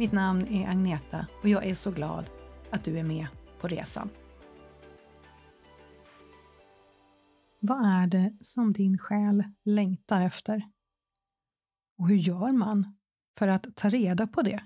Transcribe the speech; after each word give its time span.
Mitt 0.00 0.12
namn 0.12 0.46
är 0.46 0.68
Agneta 0.68 1.26
och 1.42 1.48
jag 1.48 1.66
är 1.66 1.74
så 1.74 1.90
glad 1.90 2.30
att 2.70 2.84
du 2.84 2.98
är 2.98 3.04
med 3.04 3.26
på 3.60 3.68
resan. 3.68 4.10
Vad 7.60 7.84
är 7.84 8.06
det 8.06 8.36
som 8.40 8.72
din 8.72 8.98
själ 8.98 9.44
längtar 9.64 10.20
efter? 10.20 10.70
Och 11.98 12.08
hur 12.08 12.16
gör 12.16 12.52
man 12.52 12.96
för 13.38 13.48
att 13.48 13.66
ta 13.76 13.88
reda 13.88 14.26
på 14.26 14.42
det? 14.42 14.64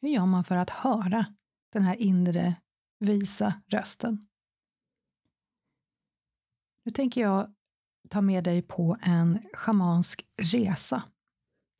Hur 0.00 0.08
gör 0.08 0.26
man 0.26 0.44
för 0.44 0.56
att 0.56 0.70
höra 0.70 1.26
den 1.72 1.82
här 1.82 1.94
inre 1.94 2.56
visa 2.98 3.62
rösten? 3.66 4.28
Nu 6.84 6.92
tänker 6.92 7.20
jag 7.20 7.54
ta 8.08 8.20
med 8.20 8.44
dig 8.44 8.62
på 8.62 8.96
en 9.02 9.42
schamansk 9.52 10.26
resa 10.42 11.02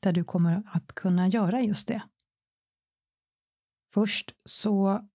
där 0.00 0.12
du 0.12 0.24
kommer 0.24 0.62
att 0.72 0.92
kunna 0.92 1.28
göra 1.28 1.60
just 1.60 1.88
det. 1.88 2.02
Först 3.94 4.34
så 4.44 5.08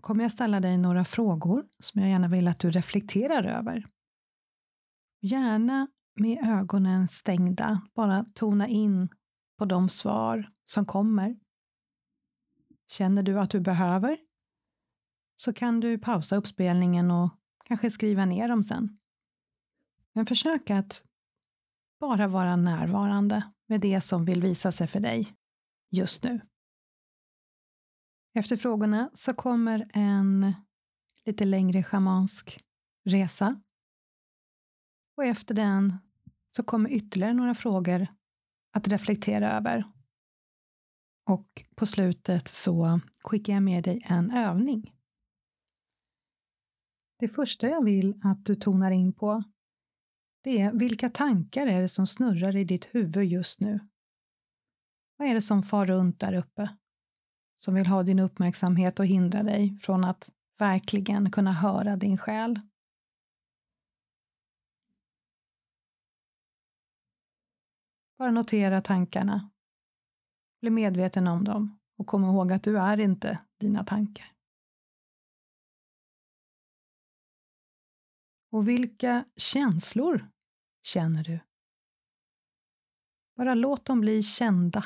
kommer 0.00 0.24
jag 0.24 0.32
ställa 0.32 0.60
dig 0.60 0.78
några 0.78 1.04
frågor 1.04 1.66
som 1.78 2.00
jag 2.00 2.10
gärna 2.10 2.28
vill 2.28 2.48
att 2.48 2.58
du 2.58 2.70
reflekterar 2.70 3.44
över. 3.44 3.86
Gärna 5.20 5.88
med 6.14 6.38
ögonen 6.44 7.08
stängda, 7.08 7.80
bara 7.94 8.24
tona 8.34 8.68
in 8.68 9.08
på 9.58 9.64
de 9.64 9.88
svar 9.88 10.50
som 10.64 10.86
kommer. 10.86 11.36
Känner 12.88 13.22
du 13.22 13.40
att 13.40 13.50
du 13.50 13.60
behöver 13.60 14.18
så 15.36 15.52
kan 15.52 15.80
du 15.80 15.98
pausa 15.98 16.36
uppspelningen 16.36 17.10
och 17.10 17.30
kanske 17.64 17.90
skriva 17.90 18.24
ner 18.24 18.48
dem 18.48 18.62
sen. 18.62 18.98
Men 20.12 20.26
försök 20.26 20.70
att 20.70 21.02
bara 22.00 22.28
vara 22.28 22.56
närvarande 22.56 23.52
med 23.66 23.80
det 23.80 24.00
som 24.00 24.24
vill 24.24 24.42
visa 24.42 24.72
sig 24.72 24.86
för 24.86 25.00
dig 25.00 25.34
just 25.90 26.22
nu. 26.22 26.40
Efter 28.34 28.56
frågorna 28.56 29.10
så 29.12 29.34
kommer 29.34 29.90
en 29.92 30.54
lite 31.24 31.44
längre 31.44 31.82
schamansk 31.82 32.64
resa. 33.04 33.62
Och 35.16 35.24
efter 35.24 35.54
den 35.54 35.96
så 36.56 36.62
kommer 36.62 36.90
ytterligare 36.90 37.34
några 37.34 37.54
frågor 37.54 38.06
att 38.72 38.88
reflektera 38.88 39.56
över. 39.56 39.84
Och 41.26 41.64
på 41.74 41.86
slutet 41.86 42.48
så 42.48 43.00
skickar 43.24 43.52
jag 43.52 43.62
med 43.62 43.84
dig 43.84 44.02
en 44.04 44.30
övning. 44.30 44.94
Det 47.18 47.28
första 47.28 47.68
jag 47.68 47.84
vill 47.84 48.20
att 48.24 48.44
du 48.44 48.54
tonar 48.54 48.90
in 48.90 49.12
på 49.12 49.44
det 50.42 50.60
är 50.60 50.72
vilka 50.72 51.10
tankar 51.10 51.66
är 51.66 51.80
det 51.80 51.88
som 51.88 52.06
snurrar 52.06 52.56
i 52.56 52.64
ditt 52.64 52.94
huvud 52.94 53.24
just 53.24 53.60
nu? 53.60 53.80
Vad 55.16 55.28
är 55.28 55.34
det 55.34 55.42
som 55.42 55.62
far 55.62 55.86
runt 55.86 56.20
där 56.20 56.34
uppe? 56.34 56.76
Som 57.64 57.74
vill 57.74 57.86
ha 57.86 58.02
din 58.02 58.18
uppmärksamhet 58.18 59.00
och 59.00 59.06
hindra 59.06 59.42
dig 59.42 59.78
från 59.82 60.04
att 60.04 60.30
verkligen 60.58 61.30
kunna 61.30 61.52
höra 61.52 61.96
din 61.96 62.18
själ? 62.18 62.60
Bara 68.18 68.30
notera 68.30 68.82
tankarna. 68.82 69.50
Bli 70.60 70.70
medveten 70.70 71.26
om 71.26 71.44
dem 71.44 71.78
och 71.96 72.06
kom 72.06 72.24
ihåg 72.24 72.52
att 72.52 72.62
du 72.62 72.78
är 72.78 73.00
inte 73.00 73.40
dina 73.58 73.84
tankar. 73.84 74.26
Och 78.50 78.68
vilka 78.68 79.24
känslor 79.36 80.30
känner 80.82 81.24
du? 81.24 81.40
Bara 83.36 83.54
låt 83.54 83.84
dem 83.84 84.00
bli 84.00 84.22
kända. 84.22 84.84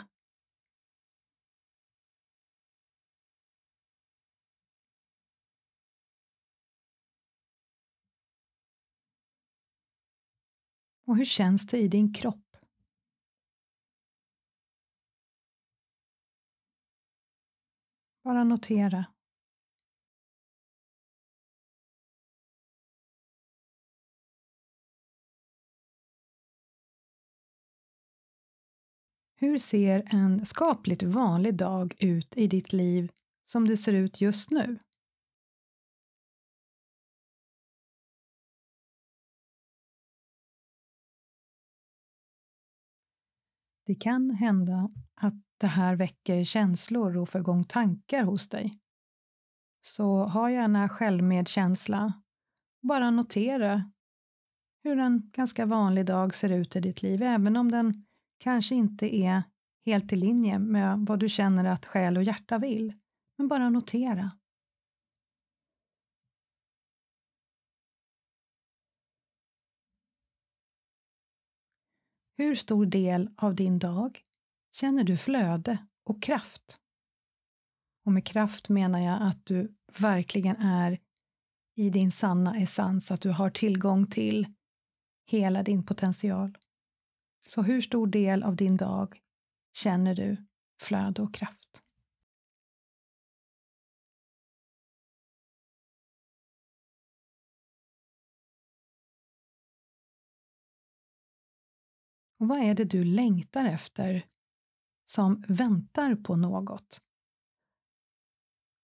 Och 11.04 11.16
hur 11.16 11.24
känns 11.24 11.66
det 11.66 11.78
i 11.78 11.88
din 11.88 12.12
kropp? 12.12 12.56
Bara 18.24 18.44
notera. 18.44 19.06
Hur 29.36 29.58
ser 29.58 30.02
en 30.06 30.46
skapligt 30.46 31.02
vanlig 31.02 31.54
dag 31.54 31.94
ut 31.98 32.36
i 32.36 32.46
ditt 32.46 32.72
liv 32.72 33.10
som 33.44 33.68
det 33.68 33.76
ser 33.76 33.92
ut 33.92 34.20
just 34.20 34.50
nu? 34.50 34.78
Det 43.86 43.94
kan 43.94 44.30
hända 44.30 44.90
att 45.14 45.34
det 45.58 45.66
här 45.66 45.96
väcker 45.96 46.44
känslor 46.44 47.16
och 47.16 47.28
får 47.28 47.40
igång 47.40 47.64
tankar 47.64 48.22
hos 48.22 48.48
dig. 48.48 48.78
Så 49.82 50.24
ha 50.24 50.50
gärna 50.50 50.88
självmedkänsla. 50.88 52.12
Bara 52.82 53.10
notera 53.10 53.90
hur 54.84 54.98
en 54.98 55.30
ganska 55.30 55.66
vanlig 55.66 56.06
dag 56.06 56.34
ser 56.34 56.52
ut 56.52 56.76
i 56.76 56.80
ditt 56.80 57.02
liv, 57.02 57.22
även 57.22 57.56
om 57.56 57.70
den 57.70 58.06
kanske 58.38 58.74
inte 58.74 59.16
är 59.16 59.42
helt 59.86 60.12
i 60.12 60.16
linje 60.16 60.58
med 60.58 60.98
vad 60.98 61.20
du 61.20 61.28
känner 61.28 61.64
att 61.64 61.86
själ 61.86 62.16
och 62.16 62.22
hjärta 62.22 62.58
vill. 62.58 62.92
Men 63.38 63.48
bara 63.48 63.70
notera. 63.70 64.30
Hur 72.36 72.54
stor 72.54 72.86
del 72.86 73.30
av 73.36 73.54
din 73.54 73.78
dag 73.78 74.20
känner 74.72 75.04
du 75.04 75.16
flöde 75.16 75.78
och 76.04 76.22
kraft? 76.22 76.80
Och 78.04 78.12
med 78.12 78.26
kraft 78.26 78.68
menar 78.68 79.00
jag 79.00 79.22
att 79.22 79.46
du 79.46 79.74
verkligen 79.98 80.56
är 80.56 81.00
i 81.76 81.90
din 81.90 82.12
sanna 82.12 82.56
essens, 82.56 83.10
att 83.10 83.20
du 83.20 83.30
har 83.30 83.50
tillgång 83.50 84.06
till 84.06 84.46
hela 85.26 85.62
din 85.62 85.86
potential. 85.86 86.58
Så 87.46 87.62
hur 87.62 87.80
stor 87.80 88.06
del 88.06 88.42
av 88.42 88.56
din 88.56 88.76
dag 88.76 89.20
känner 89.72 90.14
du 90.14 90.46
flöde 90.80 91.22
och 91.22 91.34
kraft? 91.34 91.63
Och 102.44 102.48
vad 102.48 102.58
är 102.58 102.74
det 102.74 102.84
du 102.84 103.04
längtar 103.04 103.64
efter 103.64 104.26
som 105.04 105.44
väntar 105.48 106.14
på 106.14 106.36
något? 106.36 107.00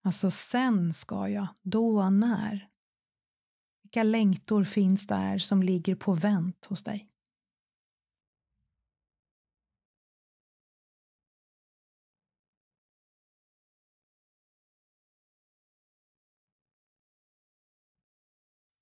Alltså, 0.04 0.30
sen 0.30 0.92
ska 0.92 1.28
jag, 1.28 1.48
då, 1.62 2.10
när? 2.10 2.68
Vilka 3.82 4.02
längtor 4.02 4.64
finns 4.64 5.06
där 5.06 5.38
som 5.38 5.62
ligger 5.62 5.94
på 5.94 6.14
vänt 6.14 6.66
hos 6.66 6.84
dig? 6.84 7.10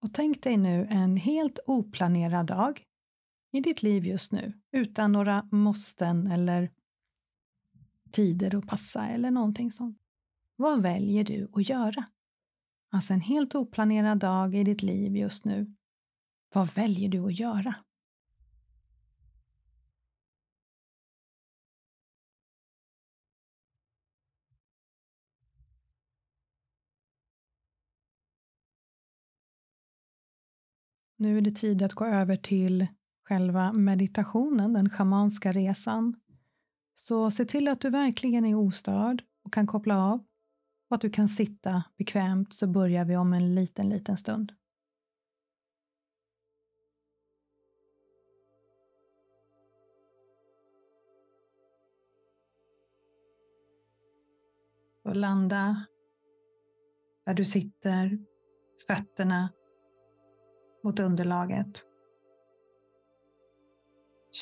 Och 0.03 0.15
tänk 0.15 0.43
dig 0.43 0.57
nu 0.57 0.87
en 0.91 1.17
helt 1.17 1.59
oplanerad 1.67 2.47
dag 2.47 2.88
i 3.50 3.61
ditt 3.61 3.83
liv 3.83 4.06
just 4.06 4.33
nu, 4.33 4.53
utan 4.73 5.12
några 5.12 5.49
måsten 5.53 6.27
eller 6.27 6.71
tider 8.12 8.55
att 8.55 8.67
passa 8.67 9.09
eller 9.09 9.31
någonting 9.31 9.73
sånt. 9.73 9.99
Vad 10.56 10.83
väljer 10.83 11.25
du 11.25 11.49
att 11.53 11.69
göra? 11.69 12.09
Alltså 12.91 13.15
en 13.15 13.21
helt 13.21 13.55
oplanerad 13.55 14.19
dag 14.19 14.55
i 14.55 14.65
ditt 14.65 14.83
liv 14.83 15.17
just 15.17 15.45
nu. 15.45 15.75
Vad 16.55 16.75
väljer 16.75 17.09
du 17.09 17.27
att 17.27 17.39
göra? 17.39 17.75
Nu 31.17 31.39
är 31.39 31.41
det 31.41 31.53
tid 31.53 31.83
att 31.83 31.93
gå 31.93 32.05
över 32.06 32.37
till 32.37 32.87
själva 33.29 33.73
meditationen, 33.73 34.73
den 34.73 34.91
schamanska 34.91 35.53
resan. 35.53 36.21
Så 36.95 37.31
se 37.31 37.45
till 37.45 37.69
att 37.69 37.81
du 37.81 37.91
verkligen 37.91 38.45
är 38.45 38.55
ostörd 38.55 39.23
och 39.45 39.53
kan 39.53 39.67
koppla 39.67 40.05
av 40.05 40.25
och 40.91 40.95
att 40.95 41.01
du 41.01 41.11
kan 41.11 41.29
sitta 41.29 41.83
bekvämt 41.99 42.55
så 42.55 42.67
börjar 42.67 43.05
vi 43.05 43.17
om 43.17 43.33
en 43.33 43.55
liten, 43.55 43.89
liten 43.89 44.17
stund. 44.17 44.53
Och 55.05 55.17
landa 55.17 55.87
där 57.27 57.35
du 57.35 57.45
sitter, 57.45 58.19
fötterna 58.87 59.49
mot 60.85 61.01
underlaget. 61.01 61.85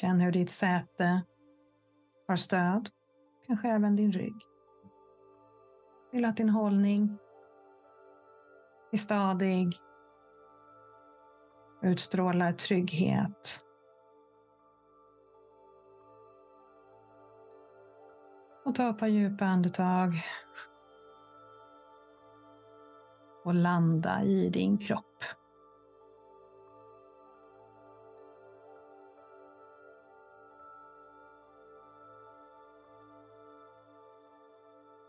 Känn 0.00 0.20
hur 0.20 0.32
ditt 0.32 0.50
säte 0.50 1.22
har 2.28 2.36
stöd, 2.36 2.88
kanske 3.46 3.68
även 3.68 3.96
din 3.96 4.12
rygg. 4.12 4.34
Vill 6.12 6.24
att 6.24 6.36
din 6.36 6.48
hållning 6.48 7.18
är 8.92 8.96
stadig, 8.96 9.72
utstrålar 11.82 12.52
trygghet. 12.52 13.64
Och 18.64 18.74
ta 18.74 18.90
ett 18.90 18.98
par 18.98 19.06
djupa 19.06 19.44
andetag. 19.44 20.12
Och 23.44 23.54
landa 23.54 24.22
i 24.22 24.48
din 24.48 24.78
kropp. 24.78 25.24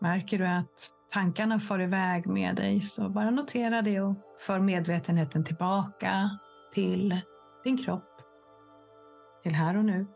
Märker 0.00 0.38
du 0.38 0.46
att 0.46 0.92
tankarna 1.12 1.58
far 1.58 1.82
iväg 1.82 2.26
med 2.26 2.56
dig 2.56 2.80
så 2.80 3.08
bara 3.08 3.30
notera 3.30 3.82
det 3.82 4.00
och 4.00 4.14
för 4.38 4.60
medvetenheten 4.60 5.44
tillbaka 5.44 6.30
till 6.72 7.20
din 7.64 7.78
kropp, 7.84 8.22
till 9.42 9.54
här 9.54 9.76
och 9.76 9.84
nu. 9.84 10.06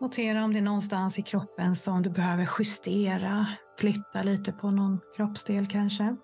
Notera 0.00 0.44
om 0.44 0.52
det 0.52 0.58
är 0.58 0.62
någonstans 0.62 1.18
i 1.18 1.22
kroppen 1.22 1.76
som 1.76 2.02
du 2.02 2.10
behöver 2.10 2.48
justera, 2.58 3.46
flytta 3.78 4.22
lite 4.22 4.52
på 4.52 4.70
någon 4.70 5.00
kroppsdel 5.16 5.66
kanske. 5.66 6.16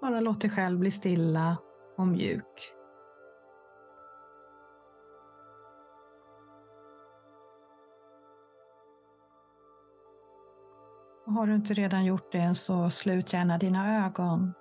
Bara 0.00 0.20
låt 0.20 0.40
dig 0.40 0.50
själv 0.50 0.78
bli 0.78 0.90
stilla 0.90 1.56
och 1.96 2.06
mjuk. 2.06 2.74
Har 11.34 11.46
du 11.46 11.54
inte 11.54 11.74
redan 11.74 12.04
gjort 12.04 12.32
det 12.32 12.54
så 12.54 12.90
slut 12.90 13.32
gärna 13.32 13.58
dina 13.58 14.06
ögon. 14.06 14.52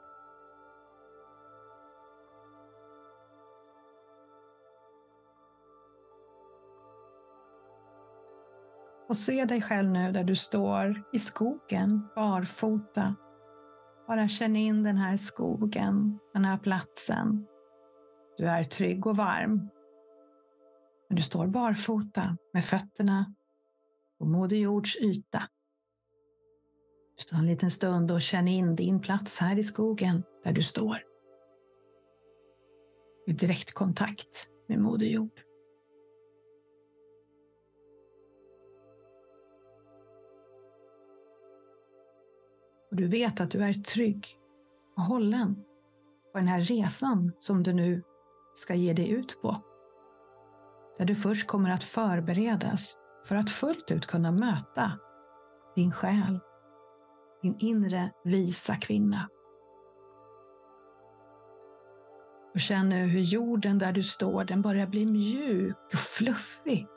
Och 9.10 9.18
se 9.18 9.46
dig 9.46 9.62
själv 9.62 9.90
nu 9.90 10.12
där 10.12 10.24
du 10.24 10.36
står 10.36 11.04
i 11.14 11.20
skogen, 11.20 12.08
barfota. 12.16 13.16
Bara 14.08 14.28
känn 14.28 14.56
in 14.56 14.84
den 14.84 14.98
här 14.98 15.18
skogen, 15.18 16.20
den 16.34 16.46
här 16.46 16.58
platsen. 16.58 17.46
Du 18.38 18.46
är 18.46 18.64
trygg 18.64 19.08
och 19.08 19.18
varm. 19.18 19.70
Men 21.10 21.16
du 21.16 21.22
står 21.22 21.48
barfota 21.48 22.38
med 22.54 22.66
fötterna 22.66 23.34
på 24.20 24.26
Moder 24.26 24.58
Jords 24.58 24.98
yta. 24.98 25.44
Stå 27.18 27.36
en 27.36 27.46
liten 27.46 27.72
stund 27.72 28.12
och 28.12 28.22
känn 28.22 28.48
in 28.48 28.76
din 28.76 29.00
plats 29.00 29.40
här 29.40 29.60
i 29.60 29.64
skogen 29.64 30.24
där 30.44 30.54
du 30.54 30.64
står. 30.64 30.98
I 33.28 33.34
direktkontakt 33.34 34.48
med 34.68 34.80
Moder 34.80 35.06
Jord. 35.06 35.42
Och 42.92 42.98
du 42.98 43.08
vet 43.08 43.42
att 43.42 43.52
du 43.52 43.64
är 43.64 43.74
trygg 43.74 44.40
och 44.96 45.04
hållen 45.04 45.56
på 46.32 46.38
den 46.38 46.48
här 46.48 46.62
resan 46.62 47.32
som 47.40 47.64
du 47.64 47.74
nu 47.74 48.04
ska 48.56 48.76
ge 48.76 48.94
dig 48.94 49.10
ut 49.10 49.42
på. 49.42 49.64
Där 50.98 51.06
du 51.06 51.16
först 51.16 51.48
kommer 51.48 51.70
att 51.70 51.84
förberedas 51.84 52.98
för 53.26 53.36
att 53.36 53.50
fullt 53.50 53.92
ut 53.92 54.06
kunna 54.06 54.32
möta 54.32 54.92
din 55.76 55.92
själ 55.92 56.40
din 57.44 57.56
inre 57.60 58.12
visa 58.24 58.76
kvinna. 58.76 59.30
Och 62.54 62.60
känn 62.60 62.90
nu 62.90 63.06
hur 63.06 63.20
jorden 63.20 63.78
där 63.78 63.92
du 63.92 64.04
står, 64.04 64.44
den 64.44 64.62
börjar 64.62 64.88
bli 64.88 65.06
mjuk 65.06 65.78
och 65.94 66.00
fluffig. 66.00 66.88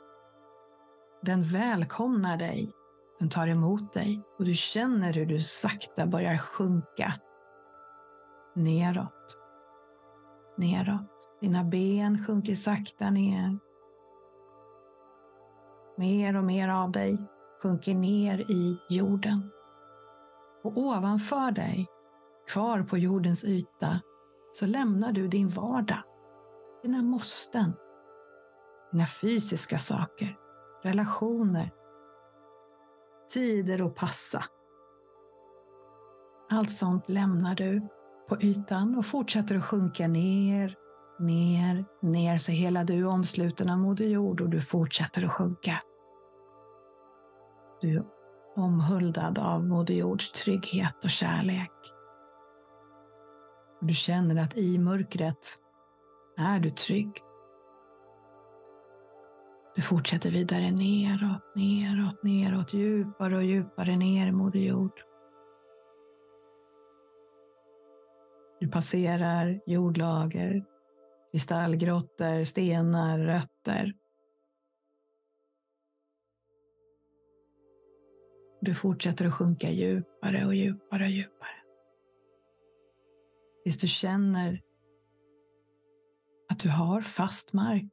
Den 1.21 1.43
välkomnar 1.43 2.37
dig, 2.37 2.71
den 3.19 3.29
tar 3.29 3.47
emot 3.47 3.93
dig 3.93 4.21
och 4.39 4.45
du 4.45 4.53
känner 4.53 5.13
hur 5.13 5.25
du 5.25 5.39
sakta 5.39 6.07
börjar 6.07 6.37
sjunka 6.37 7.13
neråt. 8.55 9.37
Neråt. 10.57 11.29
Dina 11.41 11.63
ben 11.63 12.25
sjunker 12.25 12.55
sakta 12.55 13.09
ner. 13.09 13.59
Mer 15.97 16.37
och 16.37 16.43
mer 16.43 16.69
av 16.69 16.91
dig 16.91 17.17
sjunker 17.61 17.95
ner 17.95 18.51
i 18.51 18.77
jorden. 18.89 19.51
Och 20.63 20.77
ovanför 20.77 21.51
dig, 21.51 21.87
kvar 22.47 22.83
på 22.83 22.97
jordens 22.97 23.45
yta, 23.45 23.99
så 24.53 24.65
lämnar 24.65 25.11
du 25.11 25.27
din 25.27 25.47
vardag. 25.47 26.03
Dina 26.83 27.01
måsten. 27.01 27.73
Dina 28.91 29.05
fysiska 29.05 29.77
saker. 29.77 30.37
Relationer. 30.83 31.71
Tider 33.33 33.85
att 33.85 33.95
passa. 33.95 34.43
Allt 36.49 36.71
sånt 36.71 37.09
lämnar 37.09 37.55
du 37.55 37.87
på 38.29 38.41
ytan 38.41 38.95
och 38.95 39.05
fortsätter 39.05 39.55
att 39.55 39.65
sjunka 39.65 40.07
ner, 40.07 40.75
ner, 41.19 41.85
ner 42.01 42.37
så 42.37 42.51
hela 42.51 42.83
du 42.83 42.99
är 42.99 43.05
omsluten 43.05 43.69
av 43.69 43.77
Moder 43.77 44.05
Jord 44.05 44.41
och 44.41 44.49
du 44.49 44.61
fortsätter 44.61 45.25
att 45.25 45.31
sjunka. 45.31 45.81
Du 47.81 48.05
omhuldad 48.57 49.39
av 49.39 49.65
Moder 49.65 49.93
Jords 49.93 50.31
trygghet 50.31 51.03
och 51.03 51.09
kärlek. 51.09 51.71
Du 53.81 53.93
känner 53.93 54.43
att 54.43 54.57
i 54.57 54.77
mörkret 54.77 55.57
är 56.37 56.59
du 56.59 56.69
trygg. 56.69 57.23
Du 59.75 59.81
fortsätter 59.81 60.31
vidare 60.31 60.71
neråt, 60.71 61.55
neråt, 61.55 62.23
neråt, 62.23 62.73
djupare 62.73 63.35
och 63.35 63.43
djupare 63.43 63.97
ner 63.97 64.31
Moder 64.31 64.59
Jord. 64.59 65.01
Du 68.59 68.67
passerar 68.67 69.61
jordlager, 69.65 70.65
kristallgrottor, 71.31 72.43
stenar, 72.43 73.19
rötter 73.19 73.93
Du 78.61 78.73
fortsätter 78.73 79.25
att 79.25 79.33
sjunka 79.33 79.69
djupare 79.71 80.45
och 80.45 80.55
djupare 80.55 81.03
och 81.03 81.09
djupare. 81.09 81.49
Tills 83.63 83.77
du 83.77 83.87
känner 83.87 84.61
att 86.49 86.59
du 86.59 86.69
har 86.69 87.01
fast 87.01 87.53
mark 87.53 87.85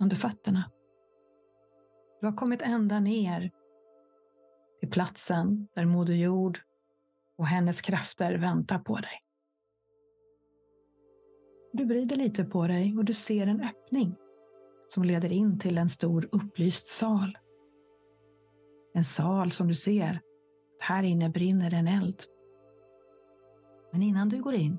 under 0.00 0.16
fötterna. 0.16 0.70
Du 2.20 2.26
har 2.26 2.36
kommit 2.36 2.62
ända 2.62 3.00
ner 3.00 3.50
till 4.80 4.90
platsen 4.90 5.68
där 5.74 5.84
Moder 5.84 6.14
Jord 6.14 6.58
och 7.38 7.46
hennes 7.46 7.80
krafter 7.80 8.38
väntar 8.38 8.78
på 8.78 8.96
dig. 8.96 9.20
Du 11.72 11.84
vrider 11.84 12.16
lite 12.16 12.44
på 12.44 12.66
dig 12.66 12.96
och 12.96 13.04
du 13.04 13.12
ser 13.12 13.46
en 13.46 13.60
öppning 13.60 14.16
som 14.88 15.04
leder 15.04 15.32
in 15.32 15.58
till 15.58 15.78
en 15.78 15.88
stor 15.88 16.28
upplyst 16.32 16.88
sal. 16.88 17.38
En 18.94 19.04
sal 19.04 19.52
som 19.52 19.68
du 19.68 19.74
ser, 19.74 20.20
här 20.80 21.02
inne 21.02 21.28
brinner 21.28 21.74
en 21.74 21.88
eld. 21.88 22.22
Men 23.92 24.02
innan 24.02 24.28
du 24.28 24.42
går 24.42 24.54
in 24.54 24.78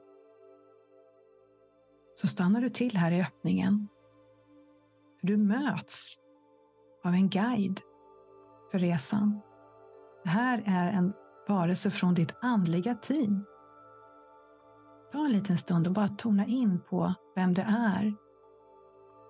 så 2.16 2.28
stannar 2.28 2.62
du 2.62 2.70
till 2.70 2.98
här 2.98 3.12
i 3.12 3.22
öppningen. 3.22 3.88
För 5.20 5.28
du 5.28 5.38
möts 5.38 6.16
av 7.04 7.14
en 7.14 7.30
guide 7.30 7.82
för 8.72 8.80
resan. 8.80 9.42
Det 10.24 10.30
här 10.30 10.64
är 10.66 10.88
en 10.88 11.14
varelse 11.48 11.92
från 11.92 12.14
ditt 12.14 12.36
andliga 12.42 12.96
team. 12.96 13.46
Ta 15.12 15.26
en 15.26 15.32
liten 15.32 15.58
stund 15.58 15.88
och 15.88 15.94
bara 15.94 16.08
tona 16.08 16.46
in 16.46 16.82
på 16.90 17.14
vem 17.36 17.54
det 17.54 17.62
är 17.62 18.16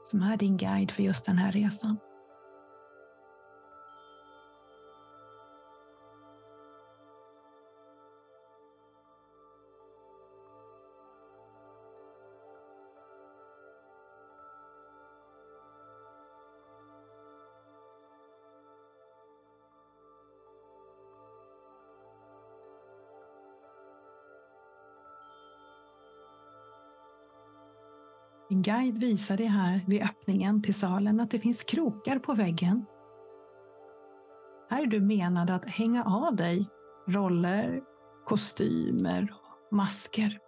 som 0.04 0.22
är 0.22 0.38
din 0.38 0.58
guide 0.58 0.92
för 0.92 1.04
just 1.04 1.26
den 1.26 1.38
här 1.38 1.52
resan. 1.52 1.98
Din 28.50 28.62
guide 28.62 28.98
visar 28.98 29.38
dig 29.38 29.46
här 29.46 29.82
vid 29.88 30.04
öppningen 30.04 30.62
till 30.62 30.74
salen 30.74 31.20
att 31.20 31.32
det 31.32 31.40
finns 31.40 31.64
krokar 31.64 32.20
på 32.20 32.34
väggen. 32.34 32.86
Här 34.70 34.82
är 34.82 34.86
du 34.86 35.02
menad 35.02 35.50
att 35.50 35.66
hänga 35.66 36.04
av 36.04 36.36
dig 36.36 36.70
roller, 37.08 37.82
kostymer 38.26 39.34
och 39.34 39.76
masker. 39.76 40.40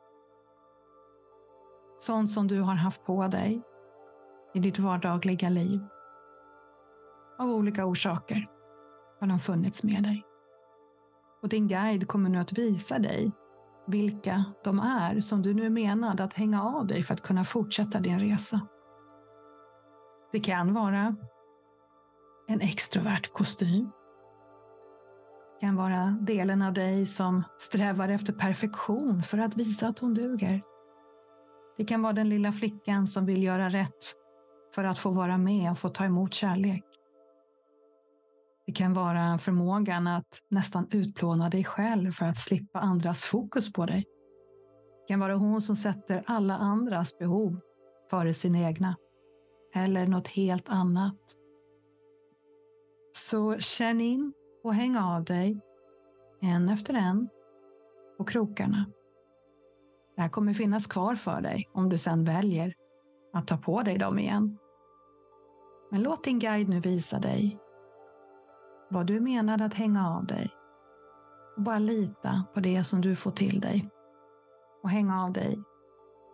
Sånt 1.99 2.31
som 2.31 2.47
du 2.47 2.61
har 2.61 2.75
haft 2.75 3.05
på 3.05 3.27
dig 3.27 3.61
i 4.53 4.59
ditt 4.59 4.79
vardagliga 4.79 5.49
liv. 5.49 5.79
Av 7.39 7.49
olika 7.49 7.85
orsaker 7.85 8.47
har 9.19 9.27
de 9.27 9.39
funnits 9.39 9.83
med 9.83 10.03
dig. 10.03 10.23
Och 11.41 11.49
din 11.49 11.67
guide 11.67 12.07
kommer 12.07 12.29
nu 12.29 12.37
att 12.37 12.57
visa 12.57 12.99
dig 12.99 13.31
vilka 13.87 14.43
de 14.63 14.79
är 14.79 15.19
som 15.19 15.41
du 15.41 15.53
nu 15.53 15.65
är 15.65 15.69
menad 15.69 16.21
att 16.21 16.33
hänga 16.33 16.63
av 16.63 16.87
dig 16.87 17.03
för 17.03 17.13
att 17.13 17.21
kunna 17.21 17.43
fortsätta 17.43 17.99
din 17.99 18.19
resa. 18.19 18.61
Det 20.31 20.39
kan 20.39 20.73
vara 20.73 21.15
en 22.47 22.61
extrovert 22.61 23.33
kostym. 23.33 23.91
Det 25.53 25.65
kan 25.65 25.75
vara 25.75 26.17
delen 26.21 26.61
av 26.61 26.73
dig 26.73 27.05
som 27.05 27.43
strävar 27.57 28.09
efter 28.09 28.33
perfektion 28.33 29.23
för 29.23 29.37
att 29.37 29.57
visa 29.57 29.87
att 29.87 29.99
hon 29.99 30.13
duger. 30.13 30.61
Det 31.77 31.85
kan 31.85 32.01
vara 32.01 32.13
den 32.13 32.29
lilla 32.29 32.51
flickan 32.51 33.07
som 33.07 33.25
vill 33.25 33.43
göra 33.43 33.69
rätt 33.69 34.15
för 34.75 34.83
att 34.83 34.97
få 34.97 35.09
vara 35.09 35.37
med 35.37 35.71
och 35.71 35.77
få 35.77 35.89
ta 35.89 36.05
emot 36.05 36.33
kärlek. 36.33 36.86
Det 38.67 38.73
kan 38.73 38.93
vara 38.93 39.37
förmågan 39.37 40.07
att 40.07 40.41
nästan 40.49 40.87
utplåna 40.91 41.49
dig 41.49 41.63
själv 41.63 42.11
för 42.11 42.25
att 42.25 42.37
slippa 42.37 42.79
andras 42.79 43.25
fokus 43.25 43.73
på 43.73 43.85
dig. 43.85 44.05
Det 45.01 45.07
kan 45.07 45.19
vara 45.19 45.35
hon 45.35 45.61
som 45.61 45.75
sätter 45.75 46.23
alla 46.25 46.57
andras 46.57 47.17
behov 47.17 47.59
före 48.09 48.33
sina 48.33 48.59
egna. 48.59 48.95
Eller 49.75 50.07
något 50.07 50.27
helt 50.27 50.69
annat. 50.69 51.19
Så 53.11 53.57
känn 53.57 54.01
in 54.01 54.33
och 54.63 54.73
häng 54.73 54.97
av 54.97 55.23
dig, 55.23 55.61
en 56.41 56.69
efter 56.69 56.93
en, 56.93 57.29
på 58.17 58.23
krokarna. 58.23 58.85
Det 60.15 60.21
här 60.21 60.29
kommer 60.29 60.53
finnas 60.53 60.87
kvar 60.87 61.15
för 61.15 61.41
dig 61.41 61.69
om 61.73 61.89
du 61.89 61.97
sedan 61.97 62.23
väljer 62.23 62.73
att 63.33 63.47
ta 63.47 63.57
på 63.57 63.81
dig 63.81 63.97
dem 63.97 64.19
igen. 64.19 64.57
Men 65.91 66.01
låt 66.01 66.23
din 66.23 66.39
guide 66.39 66.69
nu 66.69 66.79
visa 66.79 67.19
dig 67.19 67.59
vad 68.89 69.07
du 69.07 69.19
menade 69.19 69.65
att 69.65 69.73
hänga 69.73 70.09
av 70.09 70.25
dig. 70.25 70.53
Och 71.55 71.63
bara 71.63 71.79
lita 71.79 72.43
på 72.53 72.59
det 72.59 72.83
som 72.83 73.01
du 73.01 73.15
får 73.15 73.31
till 73.31 73.59
dig. 73.59 73.89
Och 74.83 74.89
hänga 74.89 75.23
av 75.23 75.33
dig 75.33 75.59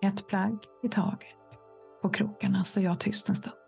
ett 0.03 0.27
plagg 0.27 0.57
i 0.83 0.89
taget 0.89 1.60
på 2.01 2.10
krokarna 2.10 2.63
så 2.63 2.81
jag 2.81 3.00
tyst 3.00 3.29
en 3.29 3.36
stund. 3.36 3.62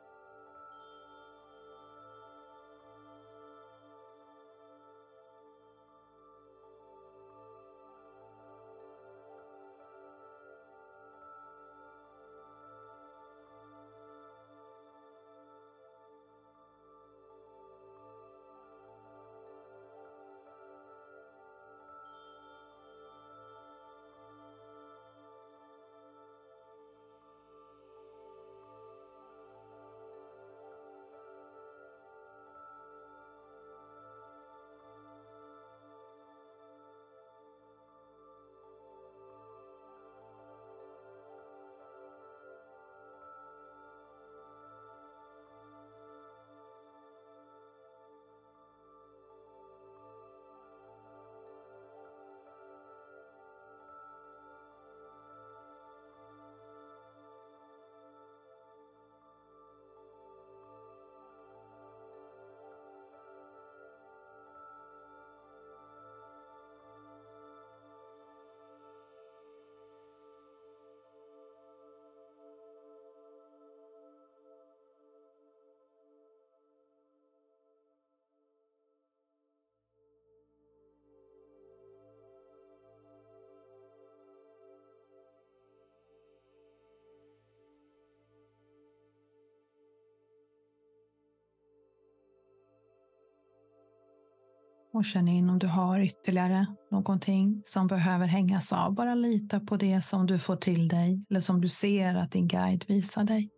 Och 94.96 95.06
känn 95.06 95.28
in 95.28 95.50
om 95.50 95.60
du 95.60 95.68
har 95.68 96.00
ytterligare 96.00 96.66
någonting 96.92 97.62
som 97.66 97.88
behöver 97.88 98.26
hängas 98.26 98.74
av. 98.74 98.94
Bara 98.94 99.16
lita 99.16 99.60
på 99.60 99.78
det 99.78 100.02
som 100.02 100.26
du 100.26 100.40
får 100.40 100.56
till 100.56 100.88
dig 100.88 101.26
eller 101.30 101.40
som 101.40 101.62
du 101.62 101.68
ser 101.68 102.16
att 102.16 102.32
din 102.32 102.48
guide 102.48 102.86
visar 102.88 103.24
dig. 103.24 103.50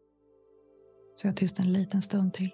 Så 1.15 1.27
jag 1.27 1.37
tystnar 1.37 1.65
en 1.65 1.73
liten 1.73 2.01
stund 2.01 2.33
till. 2.33 2.51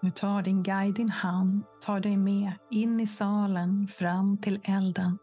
Nu 0.00 0.10
tar 0.10 0.42
din 0.42 0.62
guide 0.62 0.94
din 0.94 1.08
hand, 1.08 1.64
tar 1.80 2.00
dig 2.00 2.16
med 2.16 2.52
in 2.70 3.00
i 3.00 3.06
salen, 3.06 3.86
fram 3.88 4.38
till 4.38 4.60
elden. 4.64 5.18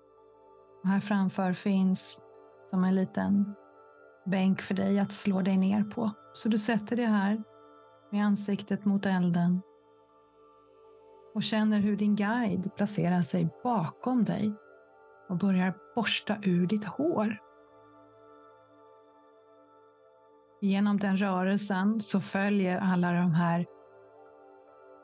Och 0.84 0.90
här 0.90 1.00
framför 1.00 1.54
finns 1.54 2.22
som 2.70 2.84
en 2.84 2.96
liten 2.96 3.56
bänk 4.26 4.62
för 4.62 4.76
dig 4.76 5.00
att 5.00 5.12
slå 5.12 5.42
dig 5.42 5.58
ner 5.58 5.84
på. 5.84 6.12
Så 6.34 6.50
du 6.50 6.58
sätter 6.58 6.96
dig 6.96 7.06
här 7.06 7.44
med 8.12 8.26
ansiktet 8.26 8.86
mot 8.86 9.06
elden 9.06 9.62
och 11.36 11.44
känner 11.44 11.80
hur 11.80 11.96
din 11.96 12.16
guide 12.16 12.76
placerar 12.76 13.22
sig 13.22 13.50
bakom 13.64 14.24
dig 14.26 14.54
och 15.30 15.38
börjar 15.38 15.74
borsta 15.96 16.38
ur 16.44 16.68
ditt 16.68 16.86
hår. 16.86 17.38
Genom 20.62 21.00
den 21.00 21.18
rörelsen 21.18 22.02
så 22.02 22.22
följer 22.22 22.80
alla 22.80 23.12
de 23.12 23.32
här 23.32 23.66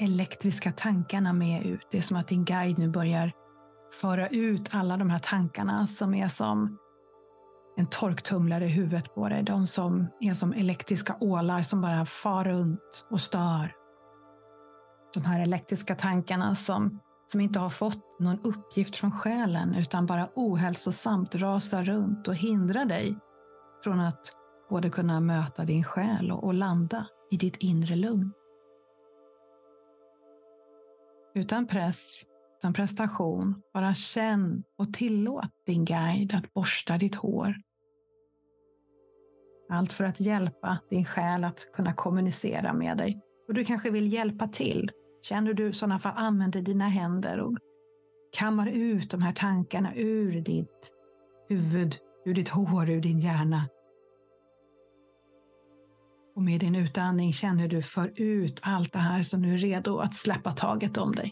elektriska 0.01 0.72
tankarna 0.72 1.34
med 1.34 1.65
ut. 1.65 1.88
Det 1.91 1.98
är 1.98 2.01
som 2.01 2.17
att 2.17 2.27
din 2.27 2.46
guide 2.46 2.77
nu 2.77 2.89
börjar 2.89 3.31
föra 4.01 4.27
ut 4.27 4.70
alla 4.72 4.98
de 4.98 5.10
här 5.10 5.20
tankarna 5.20 5.88
som 5.88 6.13
är 6.13 6.27
som 6.27 6.77
en 7.77 7.88
torktumlare 7.88 8.65
i 8.65 8.70
huvudet 8.70 9.15
på 9.15 9.29
dig. 9.29 9.43
De 9.43 9.67
som 9.67 10.08
är 10.20 10.34
som 10.34 10.53
elektriska 10.53 11.17
ålar 11.20 11.62
som 11.62 11.81
bara 11.81 12.05
far 12.05 12.43
runt 12.43 13.05
och 13.10 13.22
stör. 13.22 13.74
De 15.13 15.25
här 15.25 15.39
elektriska 15.41 15.96
tankarna 15.96 16.55
som, 16.55 17.00
som 17.27 17.41
inte 17.41 17.60
har 17.60 17.70
fått 17.70 18.20
någon 18.20 18.39
uppgift 18.43 18.96
från 18.96 19.12
själen 19.12 19.75
utan 19.75 20.05
bara 20.05 20.29
ohälsosamt 20.36 21.36
rasar 21.36 21.84
runt 21.84 22.27
och 22.27 22.36
hindrar 22.36 22.86
dig 22.86 23.17
från 23.84 24.00
att 24.00 24.22
både 24.70 24.89
kunna 24.89 25.20
möta 25.20 25.65
din 25.65 25.84
själ 25.84 26.31
och, 26.31 26.43
och 26.43 26.53
landa 26.53 27.05
i 27.31 27.38
ditt 27.38 27.55
inre 27.55 27.96
lugn. 27.96 28.31
Utan 31.36 31.68
press, 31.68 32.24
utan 32.58 32.74
prestation, 32.74 33.62
bara 33.74 33.94
känn 33.94 34.64
och 34.78 34.94
tillåt 34.94 35.52
din 35.66 35.86
guide 35.86 36.34
att 36.36 36.54
borsta 36.54 36.98
ditt 36.98 37.16
hår. 37.16 37.56
Allt 39.70 39.94
för 39.94 40.04
att 40.04 40.20
hjälpa 40.20 40.78
din 40.90 41.06
själ 41.06 41.44
att 41.44 41.72
kunna 41.74 41.94
kommunicera 41.94 42.74
med 42.74 42.98
dig. 42.98 43.22
Och 43.48 43.54
du 43.54 43.66
kanske 43.66 43.92
vill 43.92 44.14
hjälpa 44.14 44.48
till. 44.48 44.92
Känner 45.22 45.54
du 45.54 45.70
i 45.70 45.74
sådana 45.74 46.00
fall 46.00 46.14
använder 46.16 46.62
dina 46.62 46.88
händer 46.88 47.40
och 47.40 47.58
kammar 48.38 48.68
ut 48.68 49.12
de 49.12 49.22
här 49.22 49.34
tankarna 49.34 49.96
ur 49.96 50.42
ditt 50.42 50.92
huvud, 51.50 51.96
ur 52.26 52.34
ditt 52.34 52.50
hår, 52.50 52.90
ur 52.90 53.02
din 53.02 53.20
hjärna. 53.20 53.68
Och 56.42 56.46
med 56.46 56.60
din 56.60 56.76
utandning 56.76 57.34
känner 57.34 57.68
du 57.68 57.82
för 57.82 58.12
ut 58.16 58.60
allt 58.64 58.94
det 58.94 59.00
här 59.00 59.24
som 59.24 59.42
nu 59.42 59.54
är 59.54 59.58
redo 59.58 59.98
att 59.98 60.16
släppa 60.16 60.52
taget 60.52 60.98
om 60.98 61.16
dig. 61.16 61.32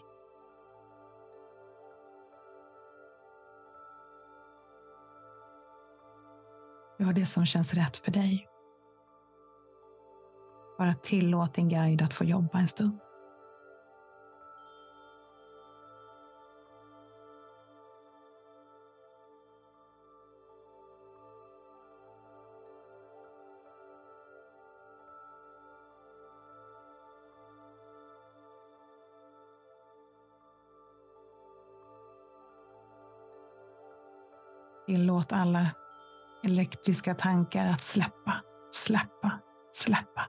Gör 6.98 7.12
det 7.12 7.26
som 7.26 7.46
känns 7.46 7.74
rätt 7.74 7.96
för 7.96 8.12
dig. 8.12 8.48
Bara 10.78 10.94
tillåt 10.94 11.54
din 11.54 11.68
guide 11.68 12.02
att 12.02 12.14
få 12.14 12.24
jobba 12.24 12.58
en 12.58 12.68
stund. 12.68 12.98
Tillåt 35.20 35.32
alla 35.32 35.66
elektriska 36.44 37.14
tankar 37.14 37.66
att 37.66 37.80
släppa, 37.80 38.42
släppa, 38.70 39.40
släppa. 39.72 40.26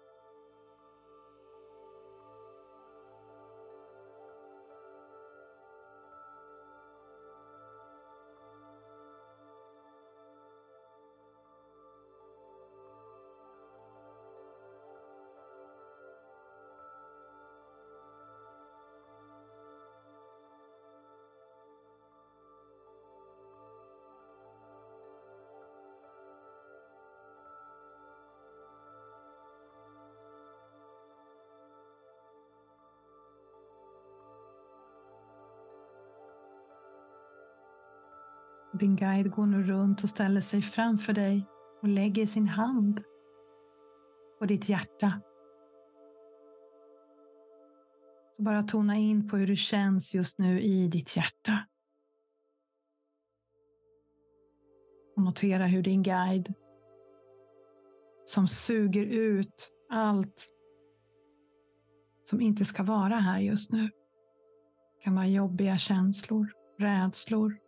Din 38.81 38.95
guide 38.95 39.31
går 39.31 39.45
nu 39.45 39.63
runt 39.63 40.03
och 40.03 40.09
ställer 40.09 40.41
sig 40.41 40.61
framför 40.61 41.13
dig 41.13 41.47
och 41.81 41.87
lägger 41.87 42.25
sin 42.25 42.47
hand 42.47 43.03
på 44.39 44.45
ditt 44.45 44.69
hjärta. 44.69 45.21
Så 48.35 48.43
bara 48.43 48.63
tona 48.63 48.97
in 48.97 49.29
på 49.29 49.37
hur 49.37 49.47
det 49.47 49.55
känns 49.55 50.13
just 50.13 50.39
nu 50.39 50.61
i 50.61 50.87
ditt 50.87 51.15
hjärta. 51.15 51.67
Och 55.15 55.23
notera 55.23 55.65
hur 55.65 55.83
din 55.83 56.03
guide 56.03 56.53
som 58.25 58.47
suger 58.47 59.05
ut 59.05 59.71
allt 59.89 60.47
som 62.23 62.41
inte 62.41 62.65
ska 62.65 62.83
vara 62.83 63.15
här 63.15 63.39
just 63.39 63.71
nu. 63.71 63.83
Det 64.97 65.03
kan 65.03 65.15
vara 65.15 65.27
jobbiga 65.27 65.77
känslor, 65.77 66.51
rädslor, 66.79 67.60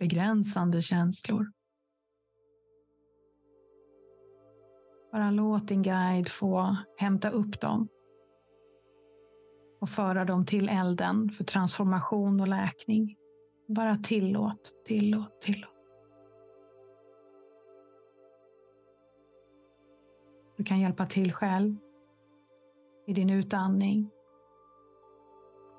begränsande 0.00 0.82
känslor. 0.82 1.52
Bara 5.12 5.30
låt 5.30 5.68
din 5.68 5.82
guide 5.82 6.28
få 6.28 6.76
hämta 6.96 7.30
upp 7.30 7.60
dem 7.60 7.88
och 9.80 9.88
föra 9.88 10.24
dem 10.24 10.46
till 10.46 10.68
elden 10.68 11.30
för 11.30 11.44
transformation 11.44 12.40
och 12.40 12.48
läkning. 12.48 13.16
Bara 13.68 13.96
tillåt, 13.96 14.72
tillåt, 14.86 15.40
tillåt. 15.40 15.70
Du 20.56 20.64
kan 20.64 20.80
hjälpa 20.80 21.06
till 21.06 21.32
själv 21.32 21.76
i 23.06 23.12
din 23.12 23.30
utandning. 23.30 24.10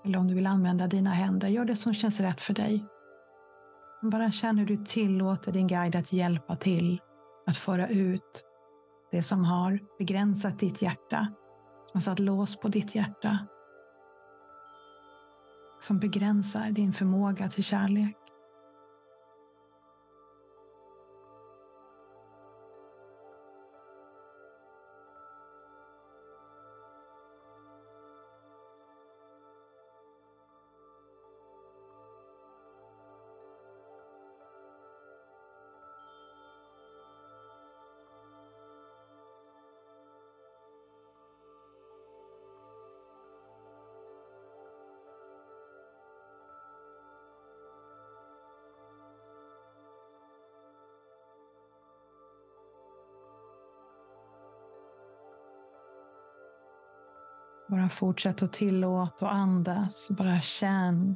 Eller 0.05 0.17
om 0.17 0.27
du 0.27 0.35
vill 0.35 0.47
använda 0.47 0.87
dina 0.87 1.09
händer, 1.09 1.47
gör 1.47 1.65
det 1.65 1.75
som 1.75 1.93
känns 1.93 2.19
rätt 2.19 2.41
för 2.41 2.53
dig. 2.53 2.85
Bara 4.01 4.31
känn 4.31 4.57
hur 4.57 4.65
du 4.65 4.77
tillåter 4.77 5.51
din 5.51 5.67
guide 5.67 5.95
att 5.95 6.13
hjälpa 6.13 6.55
till 6.55 7.01
att 7.47 7.57
föra 7.57 7.87
ut 7.87 8.43
det 9.11 9.23
som 9.23 9.45
har 9.45 9.79
begränsat 9.97 10.59
ditt 10.59 10.81
hjärta, 10.81 11.27
som 11.85 11.93
har 11.93 12.01
satt 12.01 12.19
lås 12.19 12.55
på 12.55 12.67
ditt 12.67 12.95
hjärta, 12.95 13.47
som 15.79 15.99
begränsar 15.99 16.71
din 16.71 16.93
förmåga 16.93 17.49
till 17.49 17.63
kärlek. 17.63 18.20
Bara 57.81 57.89
fortsätt 57.89 58.41
att 58.41 58.53
tillåta 58.53 59.25
och 59.25 59.33
andas. 59.33 60.11
Bara 60.11 60.39
känn 60.39 61.15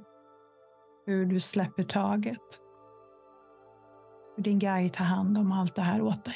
hur 1.06 1.26
du 1.26 1.40
släpper 1.40 1.84
taget. 1.84 2.62
Hur 4.36 4.44
din 4.44 4.60
guide 4.60 4.94
tar 4.94 5.06
hand 5.06 5.38
om 5.38 5.52
allt 5.52 5.76
det 5.76 5.82
här 5.82 6.02
åt 6.02 6.26
dig. 6.26 6.36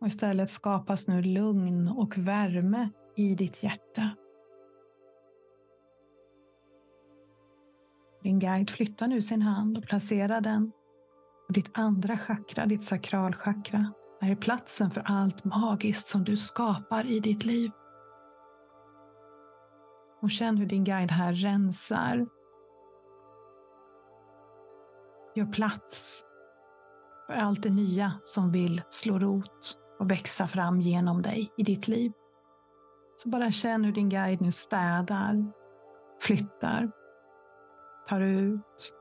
Och 0.00 0.06
istället 0.06 0.50
skapas 0.50 1.08
nu 1.08 1.22
lugn 1.22 1.88
och 1.88 2.18
värme 2.18 2.90
i 3.16 3.34
ditt 3.34 3.62
hjärta. 3.62 4.10
Din 8.22 8.38
guide 8.38 8.70
flyttar 8.70 9.08
nu 9.08 9.22
sin 9.22 9.42
hand 9.42 9.78
och 9.78 9.84
placerar 9.84 10.40
den 10.40 10.72
på 11.46 11.52
ditt 11.52 11.78
andra 11.78 12.18
chakra, 12.18 12.66
ditt 12.66 12.82
sakralchakra. 12.82 13.92
Det 14.20 14.26
är 14.26 14.36
platsen 14.36 14.90
för 14.90 15.02
allt 15.06 15.44
magiskt 15.44 16.08
som 16.08 16.24
du 16.24 16.36
skapar 16.36 17.06
i 17.06 17.20
ditt 17.20 17.44
liv. 17.44 17.70
Och 20.22 20.30
känn 20.30 20.56
hur 20.56 20.66
din 20.66 20.84
guide 20.84 21.10
här 21.10 21.32
rensar. 21.32 22.26
Gör 25.34 25.46
plats 25.46 26.24
för 27.26 27.34
allt 27.34 27.62
det 27.62 27.70
nya 27.70 28.12
som 28.22 28.52
vill 28.52 28.82
slå 28.88 29.18
rot 29.18 29.80
och 30.00 30.10
växa 30.10 30.46
fram 30.46 30.80
genom 30.80 31.22
dig 31.22 31.52
i 31.56 31.62
ditt 31.62 31.88
liv. 31.88 32.12
Så 33.16 33.28
bara 33.28 33.50
känn 33.50 33.84
hur 33.84 33.92
din 33.92 34.08
guide 34.08 34.40
nu 34.40 34.52
städar, 34.52 35.52
flyttar, 36.20 36.90
tar 38.08 38.20
ut, 38.20 38.92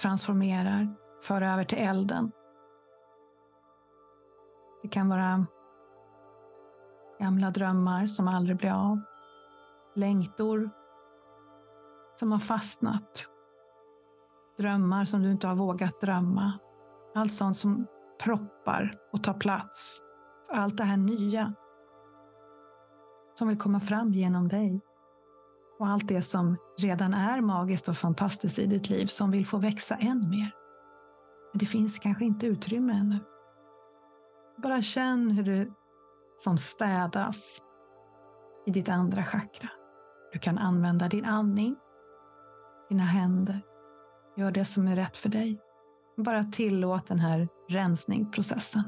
transformerar, 0.00 0.94
för 1.22 1.42
över 1.42 1.64
till 1.64 1.78
elden. 1.78 2.32
Det 4.82 4.88
kan 4.88 5.08
vara 5.08 5.46
gamla 7.20 7.50
drömmar 7.50 8.06
som 8.06 8.28
aldrig 8.28 8.56
blir 8.56 8.90
av. 8.90 9.00
Längtor 9.94 10.70
som 12.16 12.32
har 12.32 12.38
fastnat. 12.38 13.26
Drömmar 14.58 15.04
som 15.04 15.22
du 15.22 15.30
inte 15.30 15.46
har 15.46 15.54
vågat 15.54 16.00
drömma. 16.00 16.52
Allt 17.14 17.32
sånt 17.32 17.56
som 17.56 17.86
proppar 18.22 18.98
och 19.12 19.24
tar 19.24 19.34
plats 19.34 20.02
allt 20.56 20.76
det 20.76 20.84
här 20.84 20.96
nya 20.96 21.54
som 23.34 23.48
vill 23.48 23.58
komma 23.58 23.80
fram 23.80 24.12
genom 24.12 24.48
dig. 24.48 24.80
Och 25.78 25.88
allt 25.88 26.08
det 26.08 26.22
som 26.22 26.56
redan 26.78 27.14
är 27.14 27.40
magiskt 27.40 27.88
och 27.88 27.96
fantastiskt 27.96 28.58
i 28.58 28.66
ditt 28.66 28.90
liv 28.90 29.06
som 29.06 29.30
vill 29.30 29.46
få 29.46 29.58
växa 29.58 29.96
än 29.96 30.30
mer. 30.30 30.50
Men 31.52 31.58
det 31.58 31.66
finns 31.66 31.98
kanske 31.98 32.24
inte 32.24 32.46
utrymme 32.46 32.92
ännu. 32.92 33.18
Bara 34.56 34.82
känn 34.82 35.30
hur 35.30 35.44
det 35.44 35.70
som 36.38 36.58
städas 36.58 37.62
i 38.66 38.70
ditt 38.70 38.88
andra 38.88 39.22
chakra. 39.22 39.68
Du 40.32 40.38
kan 40.38 40.58
använda 40.58 41.08
din 41.08 41.24
andning, 41.24 41.76
dina 42.88 43.04
händer. 43.04 43.60
Gör 44.36 44.50
det 44.50 44.64
som 44.64 44.88
är 44.88 44.96
rätt 44.96 45.16
för 45.16 45.28
dig. 45.28 45.60
Bara 46.16 46.44
tillåt 46.44 47.06
den 47.06 47.18
här 47.18 47.48
rensningsprocessen. 47.68 48.82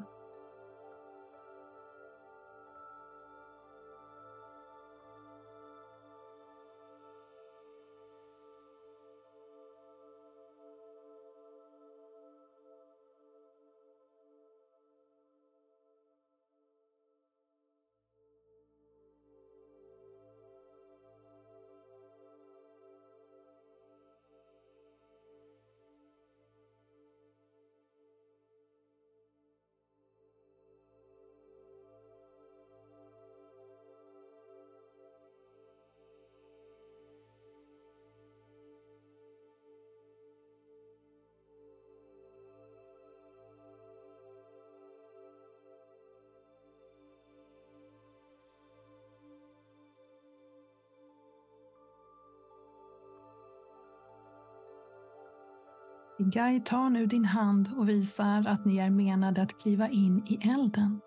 Guy, 56.30 56.60
tar 56.60 56.90
nu 56.90 57.06
din 57.06 57.24
hand 57.24 57.70
och 57.76 57.88
visar 57.88 58.44
att 58.46 58.64
ni 58.64 58.78
är 58.78 58.90
menade 58.90 59.42
att 59.42 59.58
kliva 59.58 59.88
in 59.88 60.22
i 60.26 60.50
elden. 60.50 61.00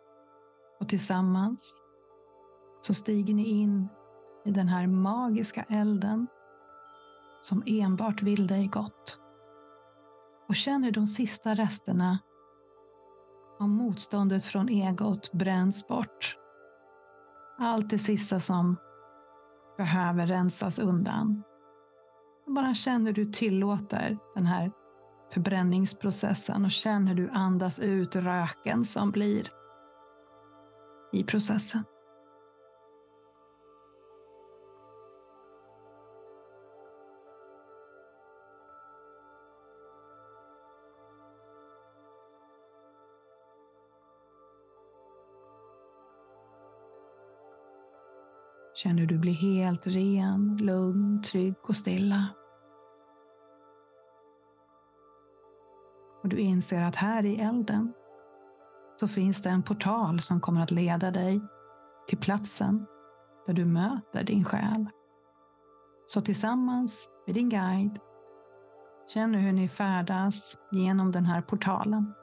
Och 0.80 0.90
tillsammans 0.90 1.82
så 2.82 2.94
stiger 2.94 3.34
ni 3.34 3.46
in 3.46 3.88
i 4.46 4.52
den 4.52 4.68
här 4.68 4.88
magiska 4.88 5.66
elden 5.70 6.28
som 7.42 7.64
enbart 7.66 8.22
vill 8.22 8.48
dig 8.48 8.68
gott. 8.68 9.20
Och 10.48 10.56
känn 10.56 10.84
hur 10.84 10.92
de 10.92 11.08
sista 11.08 11.54
resterna 11.54 12.20
av 13.60 13.70
motståndet 13.70 14.46
från 14.46 14.70
egot 14.70 15.32
bränns 15.32 15.88
bort. 15.88 16.38
Allt 17.60 17.90
det 17.90 18.00
sista 18.00 18.40
som 18.40 18.76
behöver 19.78 20.28
rensas 20.28 20.80
undan. 20.80 21.44
Bara 22.48 22.74
känn 22.74 23.06
hur 23.06 23.14
du 23.14 23.26
tillåter 23.26 24.18
den 24.36 24.46
här 24.46 24.72
förbränningsprocessen 25.34 26.66
och 26.66 26.72
känn 26.72 27.08
hur 27.08 27.16
du 27.16 27.30
andas 27.30 27.80
ut 27.80 28.16
röken 28.16 28.86
som 28.86 29.12
blir 29.12 29.52
i 31.12 31.24
processen. 31.24 31.84
Känn 48.76 48.98
hur 48.98 49.08
du 49.08 49.18
blir 49.18 49.34
helt 49.34 49.88
ren, 49.88 50.58
lugn, 50.58 51.22
trygg 51.22 51.56
och 51.64 51.76
stilla. 51.76 52.28
Och 56.28 56.32
du 56.32 56.40
inser 56.40 56.82
att 56.82 56.96
här 56.96 57.26
i 57.26 57.42
elden 57.42 57.94
så 59.00 59.08
finns 59.08 59.42
det 59.42 59.50
en 59.50 59.64
portal 59.64 60.22
som 60.22 60.40
kommer 60.40 60.64
att 60.64 60.72
leda 60.72 61.12
dig 61.12 61.42
till 62.08 62.18
platsen 62.18 62.86
där 63.46 63.54
du 63.54 63.66
möter 63.66 64.24
din 64.24 64.44
själ. 64.44 64.90
Så 66.06 66.22
tillsammans 66.22 67.10
med 67.26 67.36
din 67.36 67.50
guide 67.50 68.00
känn 69.08 69.34
hur 69.34 69.52
ni 69.52 69.70
färdas 69.70 70.58
genom 70.72 71.12
den 71.12 71.26
här 71.26 71.42
portalen. 71.42 72.14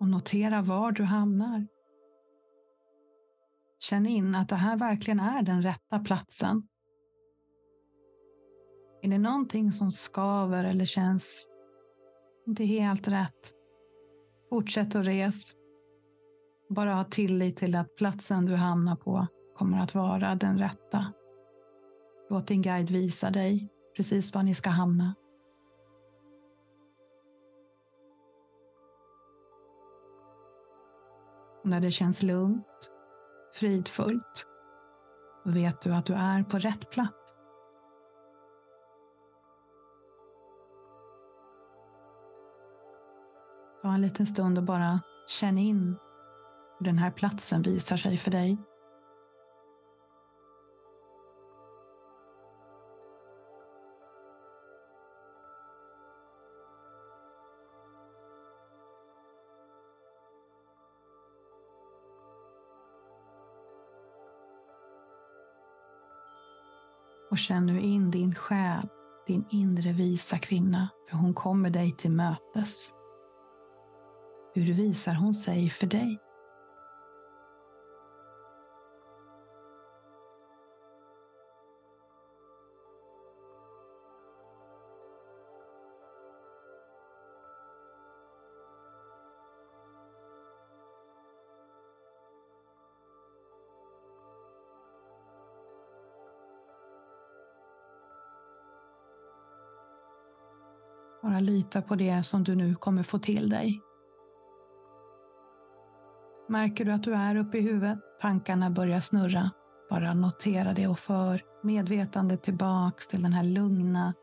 Och 0.00 0.08
notera 0.08 0.62
var 0.62 0.92
du 0.92 1.04
hamnar. 1.04 1.66
Känn 3.78 4.06
in 4.06 4.34
att 4.34 4.48
det 4.48 4.56
här 4.56 4.76
verkligen 4.76 5.20
är 5.20 5.42
den 5.42 5.62
rätta 5.62 5.98
platsen 5.98 6.68
är 9.02 9.08
det 9.08 9.18
någonting 9.18 9.72
som 9.72 9.90
skaver 9.90 10.64
eller 10.64 10.84
känns 10.84 11.48
inte 12.46 12.64
helt 12.64 13.08
rätt? 13.08 13.52
Fortsätt 14.50 14.94
att 14.94 15.06
res. 15.06 15.56
Bara 16.68 16.94
ha 16.94 17.04
tillit 17.04 17.56
till 17.56 17.74
att 17.74 17.96
platsen 17.96 18.46
du 18.46 18.54
hamnar 18.54 18.96
på 18.96 19.26
kommer 19.56 19.80
att 19.80 19.94
vara 19.94 20.34
den 20.34 20.58
rätta. 20.58 21.12
Låt 22.30 22.46
din 22.46 22.62
guide 22.62 22.90
visa 22.90 23.30
dig 23.30 23.68
precis 23.96 24.34
var 24.34 24.42
ni 24.42 24.54
ska 24.54 24.70
hamna. 24.70 25.14
Och 31.62 31.68
när 31.68 31.80
det 31.80 31.90
känns 31.90 32.22
lugnt, 32.22 32.90
fridfullt, 33.54 34.46
vet 35.44 35.82
du 35.82 35.94
att 35.94 36.06
du 36.06 36.14
är 36.14 36.42
på 36.42 36.58
rätt 36.58 36.90
plats. 36.90 37.41
Ta 43.82 43.94
en 43.94 44.00
liten 44.00 44.26
stund 44.26 44.58
och 44.58 44.64
bara 44.64 45.00
känn 45.26 45.58
in 45.58 45.96
hur 46.78 46.86
den 46.86 46.98
här 46.98 47.10
platsen 47.10 47.62
visar 47.62 47.96
sig 47.96 48.16
för 48.16 48.30
dig. 48.30 48.58
Och 67.30 67.38
känn 67.38 67.66
nu 67.66 67.80
in 67.80 68.10
din 68.10 68.34
själ, 68.34 68.88
din 69.26 69.44
inre 69.50 69.92
visa 69.92 70.38
kvinna, 70.38 70.88
för 71.10 71.16
hon 71.16 71.34
kommer 71.34 71.70
dig 71.70 71.96
till 71.96 72.10
mötes. 72.10 72.92
Hur 74.54 74.72
visar 74.72 75.14
hon 75.14 75.34
sig 75.34 75.70
för 75.70 75.86
dig? 75.86 76.18
Bara 101.22 101.40
lita 101.40 101.82
på 101.82 101.94
det 101.94 102.22
som 102.22 102.44
du 102.44 102.54
nu 102.54 102.74
kommer 102.74 103.02
få 103.02 103.18
till 103.18 103.48
dig. 103.48 103.91
Märker 106.52 106.84
du 106.84 106.92
att 106.92 107.02
du 107.02 107.14
är 107.14 107.36
uppe 107.36 107.58
i 107.58 107.60
huvudet, 107.60 107.98
tankarna 108.20 108.70
börjar 108.70 109.00
snurra, 109.00 109.50
bara 109.90 110.14
notera 110.14 110.72
det 110.72 110.86
och 110.86 110.98
för 110.98 111.42
medvetandet 111.62 112.42
tillbaks 112.42 113.08
till 113.08 113.22
den 113.22 113.32
här 113.32 113.44
lugna, 113.44 114.14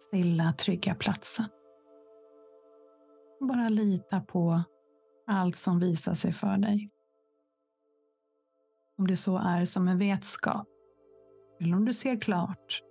stilla, 0.00 0.52
trygga 0.52 0.94
platsen. 0.94 1.44
Bara 3.40 3.68
lita 3.68 4.20
på 4.20 4.62
allt 5.26 5.56
som 5.56 5.80
visar 5.80 6.14
sig 6.14 6.32
för 6.32 6.56
dig. 6.56 6.90
Om 8.98 9.06
det 9.06 9.16
så 9.16 9.38
är 9.38 9.64
som 9.64 9.88
en 9.88 9.98
vetskap, 9.98 10.68
eller 11.60 11.76
om 11.76 11.84
du 11.84 11.92
ser 11.92 12.20
klart, 12.20 12.82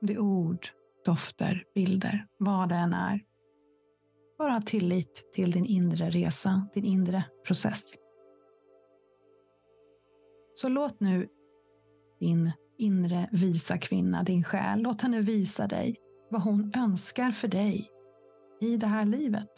om 0.00 0.06
det 0.06 0.14
är 0.14 0.18
ord, 0.18 0.66
dofter, 1.04 1.64
bilder, 1.74 2.26
vad 2.38 2.68
det 2.68 2.74
än 2.74 2.92
är. 2.92 3.20
Bara 4.38 4.52
ha 4.52 4.60
tillit 4.60 5.32
till 5.34 5.50
din 5.50 5.66
inre 5.66 6.10
resa, 6.10 6.68
din 6.74 6.84
inre 6.84 7.24
process. 7.46 8.05
Så 10.56 10.68
låt 10.68 11.00
nu 11.00 11.28
din 12.20 12.52
inre 12.78 13.28
visa 13.32 13.78
kvinna, 13.78 14.22
din 14.22 14.44
själ, 14.44 14.80
låt 14.80 15.02
henne 15.02 15.20
visa 15.20 15.66
dig 15.66 15.96
vad 16.30 16.42
hon 16.42 16.72
önskar 16.76 17.30
för 17.30 17.48
dig 17.48 17.90
i 18.60 18.76
det 18.76 18.86
här 18.86 19.04
livet. 19.04 19.48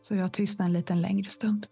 Så 0.00 0.14
jag 0.14 0.32
tystnar 0.32 0.66
en 0.66 0.72
liten 0.72 1.00
längre 1.00 1.28
stund. 1.28 1.66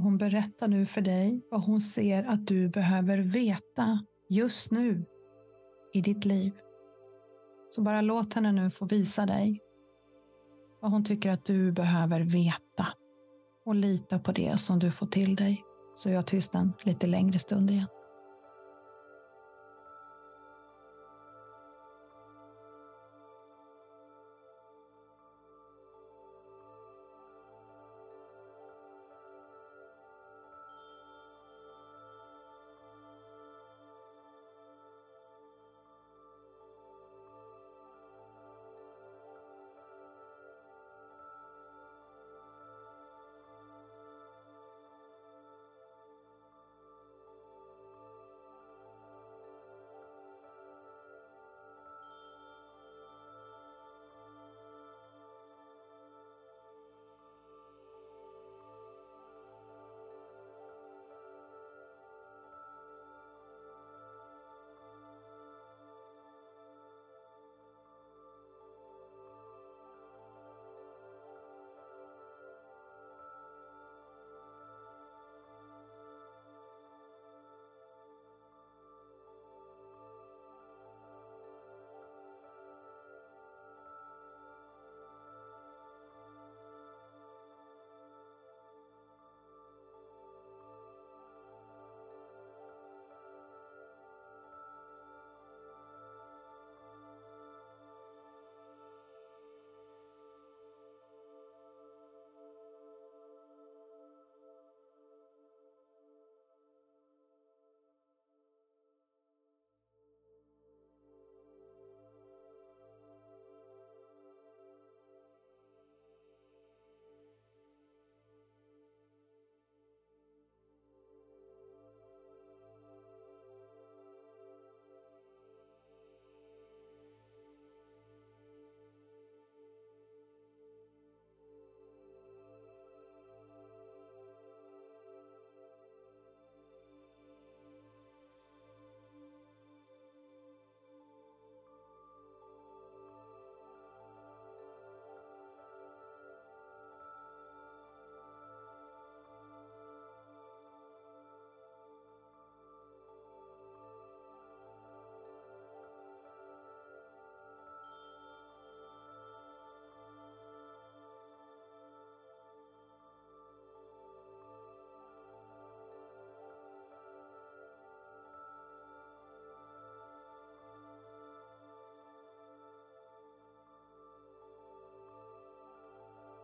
Och 0.00 0.04
hon 0.04 0.18
berättar 0.18 0.68
nu 0.68 0.86
för 0.86 1.00
dig 1.00 1.40
vad 1.50 1.64
hon 1.64 1.80
ser 1.80 2.24
att 2.24 2.46
du 2.46 2.68
behöver 2.68 3.18
veta 3.18 4.04
just 4.28 4.70
nu 4.70 5.04
i 5.92 6.00
ditt 6.00 6.24
liv. 6.24 6.52
Så 7.70 7.82
bara 7.82 8.00
låt 8.00 8.34
henne 8.34 8.52
nu 8.52 8.70
få 8.70 8.84
visa 8.84 9.26
dig 9.26 9.60
vad 10.80 10.90
hon 10.90 11.04
tycker 11.04 11.30
att 11.30 11.44
du 11.44 11.72
behöver 11.72 12.20
veta. 12.20 12.86
Och 13.64 13.74
lita 13.74 14.18
på 14.18 14.32
det 14.32 14.60
som 14.60 14.78
du 14.78 14.90
får 14.90 15.06
till 15.06 15.36
dig. 15.36 15.64
Så 15.96 16.10
jag 16.10 16.26
tystnar 16.26 16.72
lite 16.82 17.06
längre 17.06 17.38
stund 17.38 17.70
igen. 17.70 17.86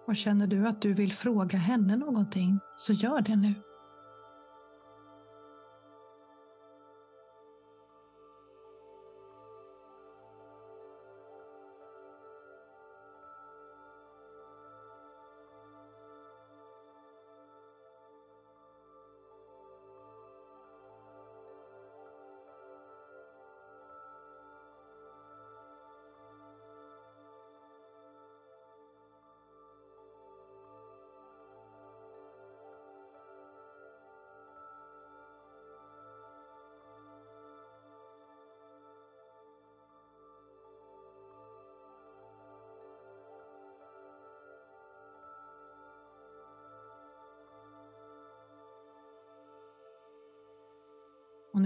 Och 0.07 0.17
känner 0.17 0.47
du 0.47 0.69
att 0.69 0.83
du 0.83 0.93
vill 0.93 1.13
fråga 1.13 1.59
henne 1.59 1.97
någonting, 1.97 2.59
så 2.77 2.93
gör 2.93 3.21
det 3.21 3.37
nu. 3.37 3.55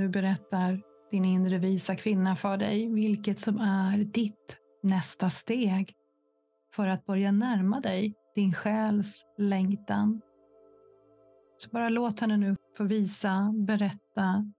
Nu 0.00 0.08
berättar 0.08 0.82
din 1.10 1.24
inre 1.24 1.58
visa 1.58 1.96
kvinna 1.96 2.36
för 2.36 2.56
dig 2.56 2.88
vilket 2.94 3.40
som 3.40 3.58
är 3.58 3.98
ditt 3.98 4.58
nästa 4.82 5.30
steg 5.30 5.94
för 6.74 6.86
att 6.86 7.06
börja 7.06 7.32
närma 7.32 7.80
dig 7.80 8.14
din 8.34 8.54
själs 8.54 9.26
längtan. 9.38 10.20
Så 11.58 11.70
bara 11.70 11.88
låt 11.88 12.20
henne 12.20 12.36
nu 12.36 12.56
få 12.76 12.84
visa, 12.84 13.54
berätta, 13.66 14.52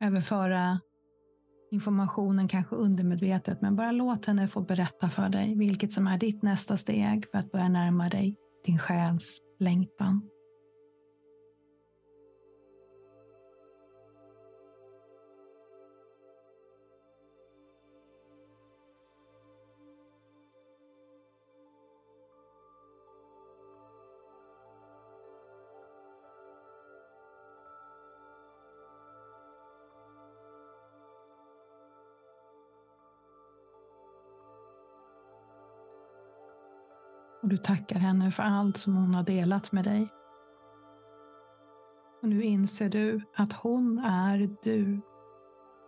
överföra 0.00 0.80
informationen 1.70 2.48
kanske 2.48 2.76
undermedvetet, 2.76 3.60
men 3.60 3.76
bara 3.76 3.92
låt 3.92 4.26
henne 4.26 4.48
få 4.48 4.60
berätta 4.60 5.08
för 5.08 5.28
dig 5.28 5.54
vilket 5.58 5.92
som 5.92 6.06
är 6.06 6.18
ditt 6.18 6.42
nästa 6.42 6.76
steg 6.76 7.30
för 7.30 7.38
att 7.38 7.52
börja 7.52 7.68
närma 7.68 8.08
dig 8.08 8.36
din 8.64 8.78
själs 8.78 9.38
längtan. 9.58 10.33
Och 37.44 37.50
du 37.50 37.56
tackar 37.56 37.98
henne 37.98 38.30
för 38.30 38.42
allt 38.42 38.76
som 38.76 38.96
hon 38.96 39.14
har 39.14 39.22
delat 39.22 39.72
med 39.72 39.84
dig. 39.84 40.12
Och 42.22 42.28
nu 42.28 42.42
inser 42.42 42.88
du 42.88 43.20
att 43.36 43.52
hon 43.52 43.98
är 43.98 44.56
du. 44.62 45.00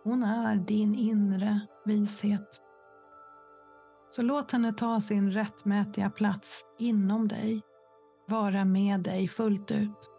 Hon 0.03 0.23
är 0.23 0.55
din 0.55 0.95
inre 0.95 1.59
vishet. 1.85 2.61
Så 4.11 4.21
låt 4.21 4.51
henne 4.51 4.73
ta 4.73 5.01
sin 5.01 5.31
rättmätiga 5.31 6.09
plats 6.09 6.65
inom 6.79 7.27
dig. 7.27 7.61
Vara 8.27 8.65
med 8.65 8.99
dig 8.99 9.27
fullt 9.27 9.71
ut. 9.71 10.09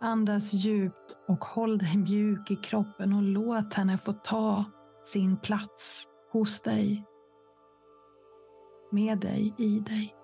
Andas 0.00 0.52
djupt 0.52 1.16
och 1.28 1.44
håll 1.44 1.78
dig 1.78 1.96
mjuk 1.96 2.50
i 2.50 2.56
kroppen 2.56 3.12
och 3.12 3.22
låt 3.22 3.74
henne 3.74 3.98
få 3.98 4.12
ta 4.12 4.64
sin 5.04 5.36
plats 5.36 6.08
hos 6.32 6.60
dig 6.60 7.04
med 8.92 9.16
dig, 9.16 9.54
i 9.58 9.82
dig. 9.86 10.21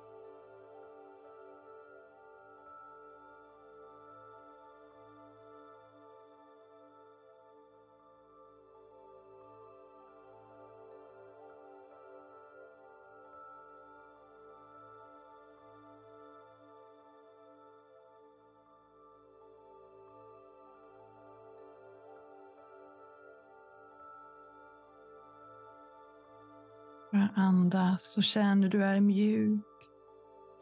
Andas 27.75 28.17
och 28.17 28.23
känn 28.23 28.63
hur 28.63 28.71
du 28.71 28.85
är 28.85 29.01
mjuk, 29.01 29.65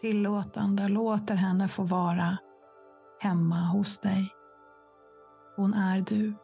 tillåtande, 0.01 0.89
låter 0.89 1.35
henne 1.35 1.69
få 1.69 1.83
vara 1.83 2.39
hemma 3.21 3.69
hos 3.69 3.99
dig. 3.99 4.31
Hon 5.57 5.75
är 5.75 6.01
du. 6.01 6.35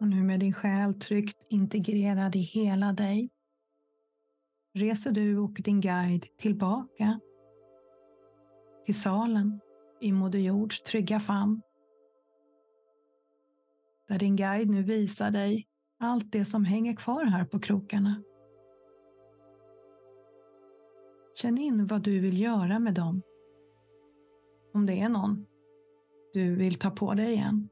Och 0.00 0.08
nu 0.08 0.22
med 0.22 0.40
din 0.40 0.52
själ 0.52 0.94
tryggt 0.94 1.46
integrerad 1.48 2.36
i 2.36 2.38
hela 2.38 2.92
dig 2.92 3.30
reser 4.74 5.10
du 5.10 5.38
och 5.38 5.52
din 5.52 5.80
guide 5.80 6.26
tillbaka 6.38 7.20
till 8.86 9.00
salen 9.00 9.60
i 10.00 10.12
Moder 10.12 10.38
Jords 10.38 10.82
trygga 10.82 11.20
famn 11.20 11.62
där 14.08 14.18
din 14.18 14.36
guide 14.36 14.70
nu 14.70 14.82
visar 14.82 15.30
dig 15.30 15.66
allt 16.00 16.32
det 16.32 16.44
som 16.44 16.64
hänger 16.64 16.96
kvar 16.96 17.24
här 17.24 17.44
på 17.44 17.58
krokarna. 17.58 18.22
Känn 21.34 21.58
in 21.58 21.86
vad 21.86 22.02
du 22.02 22.20
vill 22.20 22.40
göra 22.40 22.78
med 22.78 22.94
dem. 22.94 23.22
Om 24.74 24.86
det 24.86 25.00
är 25.00 25.08
någon 25.08 25.46
du 26.32 26.54
vill 26.54 26.78
ta 26.78 26.90
på 26.90 27.14
dig 27.14 27.32
igen. 27.32 27.68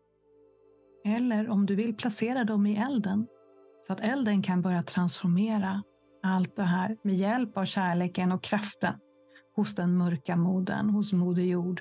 Eller 1.05 1.49
om 1.49 1.67
du 1.67 1.75
vill 1.75 1.97
placera 1.97 2.45
dem 2.45 2.67
i 2.67 2.77
elden 2.77 3.27
så 3.87 3.93
att 3.93 4.01
elden 4.01 4.43
kan 4.43 4.63
börja 4.63 4.83
transformera 4.83 5.83
allt 6.23 6.57
det 6.57 6.63
här 6.63 6.97
med 7.03 7.15
hjälp 7.15 7.57
av 7.57 7.65
kärleken 7.65 8.33
och 8.33 8.43
kraften 8.43 8.95
hos 9.57 9.75
den 9.75 9.97
mörka 9.97 10.37
modern, 10.37 10.91
hos 10.91 11.13
Moder 11.13 11.43
Jord. 11.43 11.81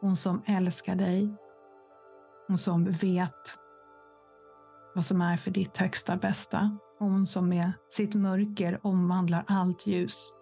Hon 0.00 0.16
som 0.16 0.42
älskar 0.46 0.96
dig. 0.96 1.34
Hon 2.48 2.58
som 2.58 2.84
vet 2.84 3.61
vad 4.94 5.04
som 5.04 5.20
är 5.20 5.36
för 5.36 5.50
ditt 5.50 5.78
högsta 5.78 6.16
bästa. 6.16 6.78
Hon 6.98 7.26
som 7.26 7.48
med 7.48 7.72
sitt 7.88 8.14
mörker 8.14 8.80
omvandlar 8.82 9.44
allt 9.46 9.86
ljus. 9.86 10.32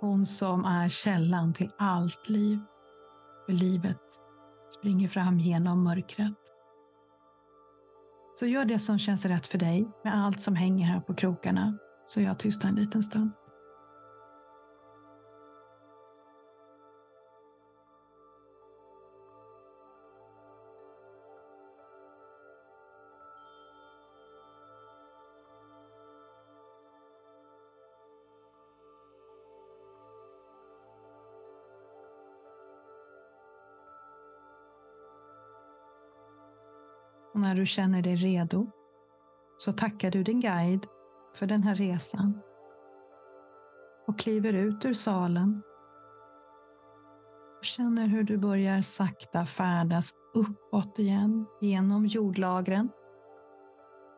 Hon 0.00 0.26
som 0.26 0.64
är 0.64 0.88
källan 0.88 1.52
till 1.52 1.70
allt 1.78 2.28
liv. 2.28 2.58
För 3.46 3.52
livet 3.52 4.00
springer 4.78 5.08
fram 5.08 5.38
genom 5.38 5.84
mörkret. 5.84 6.38
Så 8.38 8.46
gör 8.46 8.64
det 8.64 8.78
som 8.78 8.98
känns 8.98 9.24
rätt 9.24 9.46
för 9.46 9.58
dig 9.58 9.88
med 10.04 10.24
allt 10.24 10.40
som 10.40 10.56
hänger 10.56 10.86
här 10.86 11.00
på 11.00 11.14
krokarna, 11.14 11.78
så 12.04 12.20
jag 12.20 12.38
tystar 12.38 12.68
en 12.68 12.74
liten 12.74 13.02
stund. 13.02 13.30
Och 37.40 37.46
när 37.46 37.54
du 37.54 37.66
känner 37.66 38.02
dig 38.02 38.16
redo 38.16 38.70
så 39.58 39.72
tackar 39.72 40.10
du 40.10 40.22
din 40.22 40.40
guide 40.40 40.86
för 41.34 41.46
den 41.46 41.62
här 41.62 41.74
resan 41.74 42.40
och 44.06 44.18
kliver 44.18 44.52
ut 44.52 44.84
ur 44.84 44.94
salen 44.94 45.62
och 47.58 47.64
känner 47.64 48.06
hur 48.06 48.22
du 48.22 48.38
börjar 48.38 48.80
sakta 48.80 49.46
färdas 49.46 50.12
uppåt 50.34 50.98
igen 50.98 51.46
genom 51.60 52.06
jordlagren. 52.06 52.88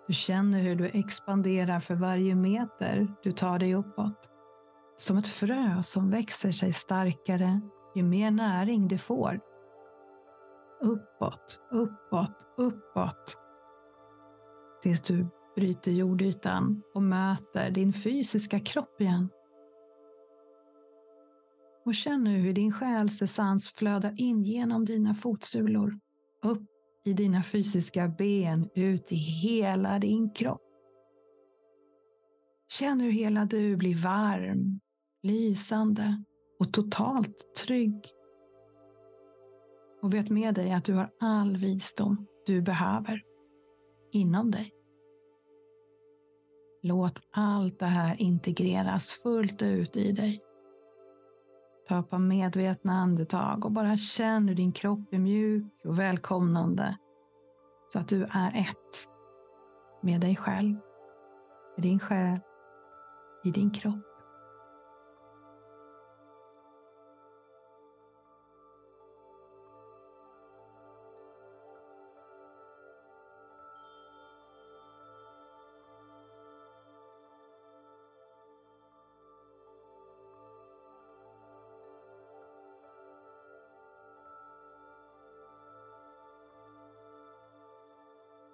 Du 0.07 0.13
känner 0.13 0.61
hur 0.61 0.77
du 0.77 0.87
expanderar 0.87 1.81
för 1.81 1.95
varje 1.95 2.35
meter 2.35 3.15
du 3.23 3.33
tar 3.33 3.59
dig 3.59 3.75
uppåt. 3.75 4.31
Som 4.97 5.19
ett 5.19 5.29
frö 5.29 5.83
som 5.83 6.11
växer 6.11 6.53
sig 6.53 6.73
starkare 6.73 7.61
ju 7.95 8.03
mer 8.03 8.31
näring 8.31 8.89
det 8.89 8.99
får 8.99 9.41
uppåt, 10.83 11.61
uppåt, 11.71 12.47
uppåt. 12.57 13.39
Tills 14.83 15.03
du 15.03 15.27
bryter 15.57 15.91
jordytan 15.91 16.83
och 16.95 17.03
möter 17.03 17.71
din 17.71 17.93
fysiska 17.93 18.61
kropp 18.61 19.01
igen. 19.01 19.29
Och 21.85 21.95
känn 21.95 22.25
nu 22.25 22.39
hur 22.39 22.53
din 22.53 22.73
själs 22.73 23.23
essens 23.23 23.71
flödar 23.71 24.15
in 24.17 24.43
genom 24.43 24.85
dina 24.85 25.15
fotsulor, 25.15 25.99
upp 26.43 26.63
i 27.05 27.13
dina 27.13 27.43
fysiska 27.43 28.09
ben, 28.09 28.69
ut 28.75 29.13
i 29.13 29.17
hela 29.17 29.99
din 29.99 30.31
kropp. 30.31 30.63
Känn 32.69 33.01
hur 33.01 33.11
hela 33.11 33.45
du 33.45 33.77
blir 33.77 33.95
varm, 33.95 34.81
lysande 35.23 36.25
och 36.59 36.73
totalt 36.73 37.55
trygg. 37.55 38.22
Och 40.03 40.15
vet 40.15 40.31
med 40.31 40.55
dig 40.55 40.73
att 40.73 40.85
du 40.85 40.95
har 40.95 41.11
all 41.21 41.57
visdom 41.57 42.27
du 42.47 42.63
behöver 42.63 43.23
inom 44.13 44.51
dig. 44.51 44.71
Låt 46.83 47.21
allt 47.33 47.79
det 47.79 47.87
här 47.87 48.21
integreras 48.21 49.21
fullt 49.23 49.63
ut 49.63 49.97
i 49.97 50.13
dig. 50.13 50.41
Ta 51.89 51.99
ett 51.99 52.11
par 52.11 52.19
medvetna 52.19 52.93
andetag 52.93 53.65
och 53.65 53.73
bara 53.73 53.97
känn 53.97 54.49
hur 54.49 54.55
din 54.55 54.73
kropp 54.73 55.13
är 55.13 55.19
mjuk 55.19 55.85
och 55.85 55.99
välkomnande. 55.99 56.99
Så 57.89 57.99
att 57.99 58.09
du 58.09 58.23
är 58.23 58.61
ett 58.61 59.09
med 60.01 60.21
dig 60.21 60.37
själv, 60.37 60.77
med 61.77 61.83
din 61.83 61.99
själ, 61.99 62.41
i 63.45 63.51
din 63.51 63.71
kropp. 63.71 64.12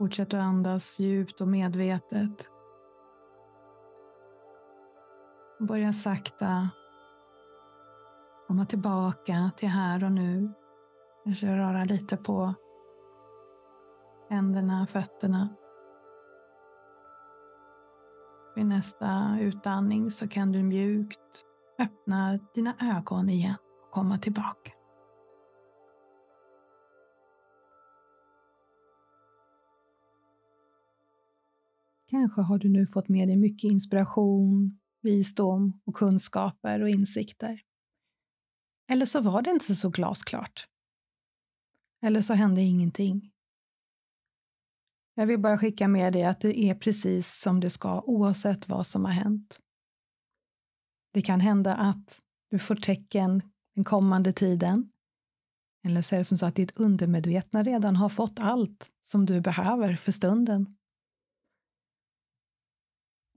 Fortsätt 0.08 0.34
att 0.34 0.40
andas 0.40 1.00
djupt 1.00 1.40
och 1.40 1.48
medvetet. 1.48 2.50
Börja 5.60 5.92
sakta 5.92 6.68
komma 8.46 8.66
tillbaka 8.66 9.50
till 9.56 9.68
här 9.68 10.04
och 10.04 10.12
nu. 10.12 10.52
Kanske 11.24 11.46
röra 11.46 11.84
lite 11.84 12.16
på 12.16 12.54
händerna, 14.28 14.86
fötterna. 14.86 15.48
Vid 18.56 18.66
nästa 18.66 19.38
utandning 19.40 20.10
så 20.10 20.28
kan 20.28 20.52
du 20.52 20.62
mjukt 20.62 21.44
öppna 21.78 22.38
dina 22.54 22.74
ögon 22.80 23.28
igen 23.28 23.56
och 23.84 23.90
komma 23.90 24.18
tillbaka. 24.18 24.77
Kanske 32.10 32.40
har 32.40 32.58
du 32.58 32.68
nu 32.68 32.86
fått 32.86 33.08
med 33.08 33.28
dig 33.28 33.36
mycket 33.36 33.70
inspiration, 33.70 34.78
visdom 35.02 35.80
och 35.84 35.94
kunskaper 35.94 36.82
och 36.82 36.88
insikter. 36.88 37.62
Eller 38.90 39.06
så 39.06 39.20
var 39.20 39.42
det 39.42 39.50
inte 39.50 39.74
så 39.74 39.90
glasklart. 39.90 40.68
Eller 42.02 42.20
så 42.20 42.34
hände 42.34 42.62
ingenting. 42.62 43.30
Jag 45.14 45.26
vill 45.26 45.40
bara 45.40 45.58
skicka 45.58 45.88
med 45.88 46.12
dig 46.12 46.24
att 46.24 46.40
det 46.40 46.58
är 46.58 46.74
precis 46.74 47.40
som 47.40 47.60
det 47.60 47.70
ska 47.70 48.00
oavsett 48.00 48.68
vad 48.68 48.86
som 48.86 49.04
har 49.04 49.12
hänt. 49.12 49.60
Det 51.12 51.22
kan 51.22 51.40
hända 51.40 51.74
att 51.74 52.20
du 52.50 52.58
får 52.58 52.76
tecken 52.76 53.42
den 53.74 53.84
kommande 53.84 54.32
tiden. 54.32 54.92
Eller 55.84 56.02
så 56.02 56.14
är 56.14 56.18
det 56.18 56.24
som 56.24 56.38
så 56.38 56.46
att 56.46 56.54
ditt 56.54 56.76
undermedvetna 56.76 57.62
redan 57.62 57.96
har 57.96 58.08
fått 58.08 58.38
allt 58.38 58.90
som 59.02 59.26
du 59.26 59.40
behöver 59.40 59.96
för 59.96 60.12
stunden. 60.12 60.77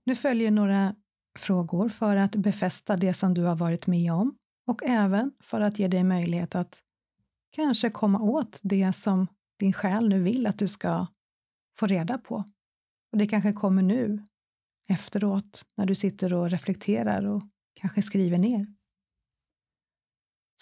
Nu 0.04 0.14
följer 0.14 0.50
några 0.50 0.94
frågor 1.38 1.88
för 1.88 2.16
att 2.16 2.36
befästa 2.36 2.96
det 2.96 3.14
som 3.14 3.34
du 3.34 3.42
har 3.42 3.56
varit 3.56 3.86
med 3.86 4.12
om 4.12 4.38
och 4.66 4.82
även 4.82 5.32
för 5.40 5.60
att 5.60 5.78
ge 5.78 5.88
dig 5.88 6.04
möjlighet 6.04 6.54
att 6.54 6.82
kanske 7.50 7.90
komma 7.90 8.20
åt 8.20 8.60
det 8.62 8.92
som 8.92 9.26
din 9.58 9.72
själ 9.72 10.08
nu 10.08 10.22
vill 10.22 10.46
att 10.46 10.58
du 10.58 10.68
ska 10.68 11.06
få 11.78 11.86
reda 11.86 12.18
på. 12.18 12.44
Och 13.12 13.18
det 13.18 13.26
kanske 13.26 13.52
kommer 13.52 13.82
nu, 13.82 14.26
efteråt, 14.88 15.66
när 15.76 15.86
du 15.86 15.94
sitter 15.94 16.34
och 16.34 16.50
reflekterar 16.50 17.26
och 17.26 17.42
kanske 17.74 18.02
skriver 18.02 18.38
ner. 18.38 18.66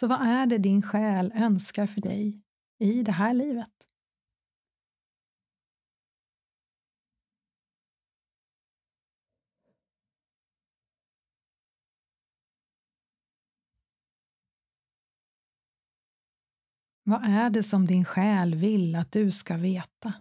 Så 0.00 0.06
vad 0.06 0.20
är 0.20 0.46
det 0.46 0.58
din 0.58 0.82
själ 0.82 1.32
önskar 1.34 1.86
för 1.86 2.00
dig 2.00 2.42
i 2.78 3.02
det 3.02 3.12
här 3.12 3.34
livet? 3.34 3.89
Vad 17.10 17.24
är 17.24 17.50
det 17.50 17.62
som 17.62 17.86
din 17.86 18.04
själ 18.04 18.54
vill 18.54 18.96
att 18.96 19.12
du 19.12 19.30
ska 19.30 19.56
veta? 19.56 20.14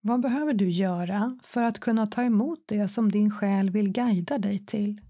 Vad 0.00 0.20
behöver 0.20 0.54
du 0.54 0.70
göra 0.70 1.38
för 1.42 1.62
att 1.62 1.80
kunna 1.80 2.06
ta 2.06 2.22
emot 2.22 2.68
det 2.68 2.88
som 2.88 3.10
din 3.12 3.30
själ 3.30 3.70
vill 3.70 3.92
guida 3.92 4.38
dig 4.38 4.66
till? 4.66 5.00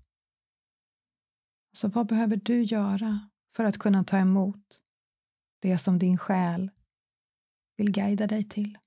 Så 1.73 1.89
vad 1.89 2.07
behöver 2.07 2.37
du 2.37 2.63
göra 2.63 3.31
för 3.57 3.65
att 3.65 3.79
kunna 3.79 4.05
ta 4.05 4.19
emot 4.19 4.81
det 5.63 5.79
som 5.79 5.99
din 5.99 6.19
själ 6.19 6.71
vill 7.77 7.91
guida 7.91 8.27
dig 8.27 8.49
till? 8.49 8.79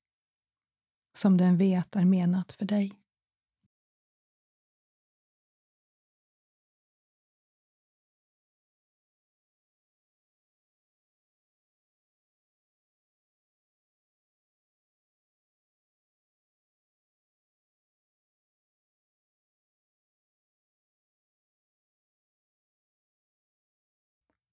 Som 1.17 1.37
den 1.37 1.57
vet 1.57 1.95
är 1.95 2.05
menat 2.05 2.51
för 2.51 2.65
dig. 2.65 2.93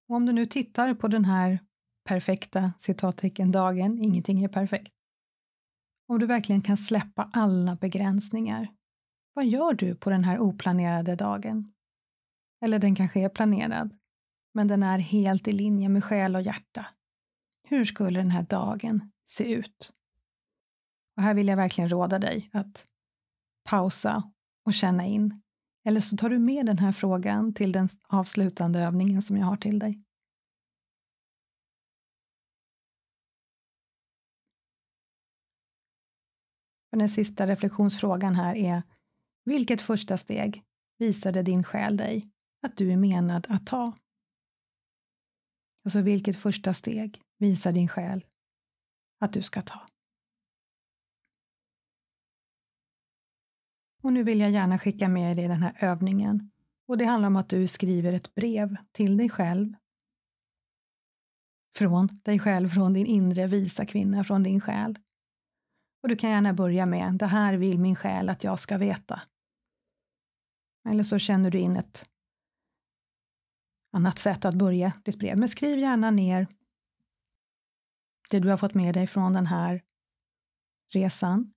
Och 0.07 0.15
om 0.15 0.25
du 0.25 0.33
nu 0.33 0.45
tittar 0.45 0.93
på 0.93 1.07
den 1.07 1.25
här 1.25 1.59
perfekta 2.03 2.73
citattecken 2.77 3.51
dagen, 3.51 3.99
ingenting 4.01 4.43
är 4.43 4.47
perfekt, 4.47 4.94
om 6.07 6.19
du 6.19 6.25
verkligen 6.25 6.61
kan 6.61 6.77
släppa 6.77 7.29
alla 7.33 7.75
begränsningar. 7.75 8.67
Vad 9.33 9.45
gör 9.45 9.73
du 9.73 9.95
på 9.95 10.09
den 10.09 10.23
här 10.23 10.39
oplanerade 10.39 11.15
dagen? 11.15 11.73
Eller 12.61 12.79
den 12.79 12.95
kanske 12.95 13.19
är 13.19 13.29
planerad, 13.29 13.97
men 14.53 14.67
den 14.67 14.83
är 14.83 14.99
helt 14.99 15.47
i 15.47 15.51
linje 15.51 15.89
med 15.89 16.03
själ 16.03 16.35
och 16.35 16.41
hjärta. 16.41 16.87
Hur 17.67 17.85
skulle 17.85 18.19
den 18.19 18.31
här 18.31 18.43
dagen 18.43 19.11
se 19.25 19.53
ut? 19.53 19.93
Och 21.17 21.23
här 21.23 21.33
vill 21.33 21.47
jag 21.47 21.57
verkligen 21.57 21.89
råda 21.89 22.19
dig 22.19 22.49
att 22.53 22.87
pausa 23.69 24.31
och 24.65 24.73
känna 24.73 25.05
in. 25.05 25.41
Eller 25.85 26.01
så 26.01 26.17
tar 26.17 26.29
du 26.29 26.39
med 26.39 26.65
den 26.65 26.79
här 26.79 26.91
frågan 26.91 27.53
till 27.53 27.71
den 27.71 27.89
avslutande 28.07 28.79
övningen 28.79 29.21
som 29.21 29.37
jag 29.37 29.45
har 29.45 29.57
till 29.57 29.79
dig. 29.79 30.04
Och 36.95 36.99
den 36.99 37.09
sista 37.09 37.47
reflektionsfrågan 37.47 38.35
här 38.35 38.55
är, 38.55 38.83
vilket 39.45 39.81
första 39.81 40.17
steg 40.17 40.63
visade 40.97 41.41
din 41.41 41.63
själ 41.63 41.97
dig 41.97 42.31
att 42.61 42.77
du 42.77 42.91
är 42.91 42.97
menad 42.97 43.47
att 43.49 43.67
ta? 43.67 43.97
Alltså 45.85 46.01
vilket 46.01 46.37
första 46.37 46.73
steg 46.73 47.21
visar 47.37 47.71
din 47.71 47.87
själ 47.87 48.25
att 49.19 49.33
du 49.33 49.41
ska 49.41 49.61
ta? 49.61 49.87
Och 54.03 54.13
nu 54.13 54.23
vill 54.23 54.39
jag 54.39 54.51
gärna 54.51 54.79
skicka 54.79 55.07
med 55.07 55.37
dig 55.37 55.47
den 55.47 55.63
här 55.63 55.75
övningen. 55.79 56.51
Och 56.87 56.97
det 56.97 57.05
handlar 57.05 57.27
om 57.27 57.35
att 57.35 57.49
du 57.49 57.67
skriver 57.67 58.13
ett 58.13 58.35
brev 58.35 58.75
till 58.91 59.17
dig 59.17 59.29
själv. 59.29 59.73
Från 61.77 62.19
dig 62.23 62.39
själv, 62.39 62.69
från 62.69 62.93
din 62.93 63.05
inre 63.05 63.47
visa 63.47 63.85
kvinna, 63.85 64.23
från 64.23 64.43
din 64.43 64.61
själ. 64.61 64.99
Och 66.05 66.09
du 66.09 66.15
kan 66.15 66.29
gärna 66.29 66.53
börja 66.53 66.85
med 66.85 67.13
det 67.13 67.25
här 67.25 67.53
vill 67.53 67.79
min 67.79 67.95
själ 67.95 68.29
att 68.29 68.43
jag 68.43 68.59
ska 68.59 68.77
veta. 68.77 69.21
Eller 70.89 71.03
så 71.03 71.19
känner 71.19 71.51
du 71.51 71.59
in 71.59 71.77
ett 71.77 72.09
annat 73.91 74.19
sätt 74.19 74.45
att 74.45 74.55
börja 74.55 74.93
ditt 75.05 75.19
brev. 75.19 75.37
Men 75.37 75.49
skriv 75.49 75.79
gärna 75.79 76.11
ner 76.11 76.47
det 78.29 78.39
du 78.39 78.49
har 78.49 78.57
fått 78.57 78.73
med 78.73 78.93
dig 78.93 79.07
från 79.07 79.33
den 79.33 79.45
här 79.45 79.83
resan. 80.93 81.53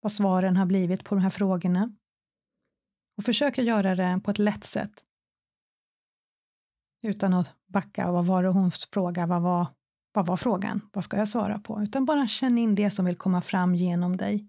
Vad 0.00 0.12
svaren 0.12 0.56
har 0.56 0.66
blivit 0.66 1.04
på 1.04 1.14
de 1.14 1.20
här 1.20 1.30
frågorna. 1.30 1.96
Och 3.16 3.24
försök 3.24 3.58
att 3.58 3.64
göra 3.64 3.94
det 3.94 4.20
på 4.24 4.30
ett 4.30 4.38
lätt 4.38 4.64
sätt. 4.64 5.04
Utan 7.02 7.34
att 7.34 7.56
backa 7.66 8.08
och 8.08 8.14
vad 8.14 8.26
var 8.26 8.42
det 8.42 8.48
hon 8.48 8.70
frågade, 8.70 9.26
vad 9.28 9.42
var, 9.42 9.66
vad 10.14 10.26
var 10.26 10.36
frågan, 10.36 10.80
vad 10.92 11.04
ska 11.04 11.16
jag 11.16 11.28
svara 11.28 11.58
på? 11.58 11.82
Utan 11.82 12.04
bara 12.04 12.26
känn 12.26 12.58
in 12.58 12.74
det 12.74 12.90
som 12.90 13.04
vill 13.04 13.16
komma 13.16 13.40
fram 13.40 13.74
genom 13.74 14.16
dig. 14.16 14.48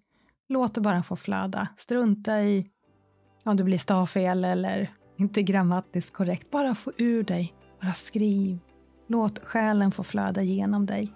Låt 0.50 0.76
det 0.76 0.82
bara 0.82 1.04
få 1.04 1.16
flöda. 1.16 1.68
Strunta 1.78 2.42
i 2.42 2.70
om 3.44 3.58
det 3.58 3.64
blir 3.64 3.78
stavfel 3.78 4.46
eller 4.46 4.90
inte 5.18 5.44
grammatiskt 5.44 6.14
korrekt. 6.14 6.52
Bara 6.52 6.76
få 6.76 6.92
ur 6.98 7.24
dig. 7.24 7.54
Bara 7.82 7.94
skriv. 7.94 8.60
Låt 9.08 9.40
själen 9.40 9.92
få 9.92 10.04
flöda 10.04 10.42
genom 10.42 10.86
dig. 10.86 11.14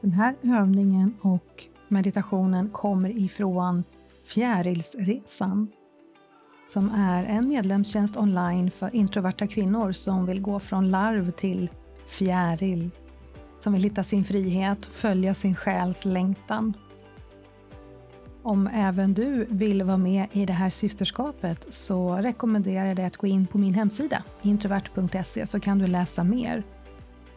Den 0.00 0.12
här 0.12 0.36
övningen 0.42 1.14
och 1.22 1.64
meditationen 1.88 2.70
kommer 2.70 3.18
ifrån 3.18 3.84
Fjärilsresan 4.24 5.68
som 6.68 6.90
är 6.90 7.24
en 7.24 7.48
medlemstjänst 7.48 8.16
online 8.16 8.70
för 8.70 8.94
introverta 8.94 9.46
kvinnor 9.46 9.92
som 9.92 10.26
vill 10.26 10.40
gå 10.40 10.60
från 10.60 10.90
larv 10.90 11.30
till 11.30 11.70
fjäril, 12.06 12.90
som 13.58 13.72
vill 13.72 13.82
hitta 13.82 14.02
sin 14.02 14.24
frihet, 14.24 14.86
följa 14.86 15.34
sin 15.34 15.56
själs 15.56 16.04
längtan. 16.04 16.76
Om 18.42 18.66
även 18.66 19.14
du 19.14 19.46
vill 19.50 19.82
vara 19.82 19.96
med 19.96 20.26
i 20.32 20.46
det 20.46 20.52
här 20.52 20.70
systerskapet 20.70 21.66
så 21.68 22.16
rekommenderar 22.16 22.86
jag 22.86 22.96
dig 22.96 23.04
att 23.04 23.16
gå 23.16 23.26
in 23.26 23.46
på 23.46 23.58
min 23.58 23.74
hemsida, 23.74 24.22
introvert.se, 24.42 25.46
så 25.46 25.60
kan 25.60 25.78
du 25.78 25.86
läsa 25.86 26.24
mer 26.24 26.62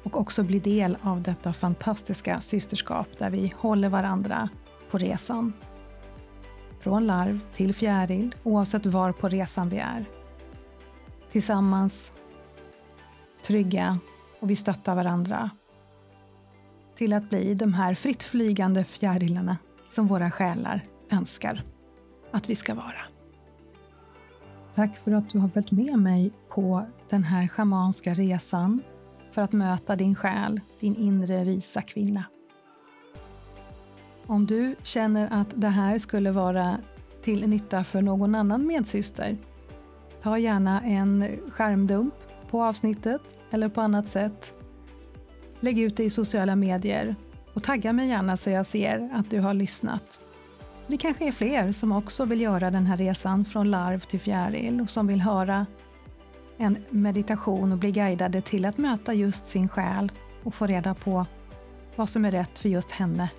och 0.03 0.20
också 0.20 0.43
bli 0.43 0.59
del 0.59 0.97
av 1.01 1.22
detta 1.22 1.53
fantastiska 1.53 2.39
systerskap 2.39 3.07
där 3.17 3.30
vi 3.30 3.53
håller 3.57 3.89
varandra 3.89 4.49
på 4.91 4.97
resan. 4.97 5.53
Från 6.80 7.07
larv 7.07 7.39
till 7.55 7.74
fjäril, 7.74 8.36
oavsett 8.43 8.86
var 8.86 9.11
på 9.11 9.30
resan 9.30 9.70
vi 9.70 9.78
är. 9.78 10.05
Tillsammans, 11.32 12.11
trygga 13.45 13.99
och 14.40 14.50
vi 14.50 14.56
stöttar 14.56 14.96
varandra 14.96 15.50
till 16.96 17.14
att 17.14 17.30
bli 17.30 17.54
de 17.54 17.74
här 17.74 17.94
fritt 17.94 18.24
flygande 18.24 18.84
fjärilarna 18.84 19.58
som 19.88 20.08
våra 20.08 20.32
själar 20.32 20.84
önskar 21.12 21.64
att 22.32 22.50
vi 22.50 22.56
ska 22.56 22.74
vara. 22.74 23.06
Tack 24.76 24.98
för 24.98 25.12
att 25.12 25.30
du 25.30 25.40
har 25.40 25.50
följt 25.50 25.72
med 25.72 26.00
mig 26.00 26.32
på 26.50 26.86
den 27.10 27.24
här 27.24 27.48
schamanska 27.48 28.14
resan 28.14 28.82
för 29.32 29.42
att 29.42 29.52
möta 29.52 29.96
din 29.96 30.16
själ, 30.16 30.62
din 30.80 30.96
inre 30.96 31.44
visa 31.44 31.82
kvinna. 31.82 32.24
Om 34.26 34.46
du 34.46 34.76
känner 34.84 35.34
att 35.42 35.48
det 35.56 35.68
här 35.68 35.98
skulle 35.98 36.32
vara 36.32 36.78
till 37.22 37.50
nytta 37.50 37.84
för 37.84 38.02
någon 38.02 38.36
annan 38.36 38.68
medsyster, 38.68 39.38
ta 40.22 40.38
gärna 40.38 40.82
en 40.82 41.40
skärmdump 41.50 42.14
på 42.50 42.64
avsnittet 42.64 43.22
eller 43.52 43.70
på 43.70 43.82
annat 43.82 44.08
sätt. 44.08 44.54
Lägg 45.60 45.80
ut 45.80 45.97
det 45.97 46.04
i 46.04 46.10
sociala 46.10 46.56
medier 46.56 47.16
och 47.54 47.64
tagga 47.64 47.93
mig 47.93 48.08
gärna 48.08 48.38
så 48.38 48.50
jag 48.50 48.66
ser 48.66 49.10
att 49.14 49.32
du 49.32 49.39
har 49.39 49.54
lyssnat. 49.54 50.22
Det 50.88 50.97
kanske 50.97 51.28
är 51.28 51.32
fler 51.32 51.72
som 51.72 51.91
också 51.91 52.26
vill 52.26 52.41
göra 52.41 52.72
den 52.72 52.86
här 52.86 52.97
resan 52.97 53.45
från 53.45 53.72
larv 53.72 54.00
till 54.00 54.20
fjäril 54.20 54.82
och 54.82 54.89
som 54.89 55.08
vill 55.08 55.22
höra 55.22 55.66
en 56.58 56.78
meditation 56.89 57.72
och 57.72 57.78
bli 57.78 57.91
guidade 57.91 58.41
till 58.41 58.66
att 58.66 58.78
möta 58.78 59.14
just 59.14 59.45
sin 59.45 59.70
själ 59.70 60.12
och 60.43 60.56
få 60.56 60.68
reda 60.68 60.95
på 60.95 61.26
vad 61.95 62.10
som 62.10 62.26
är 62.26 62.32
rätt 62.32 62.60
för 62.60 62.70
just 62.70 62.91
henne 62.91 63.30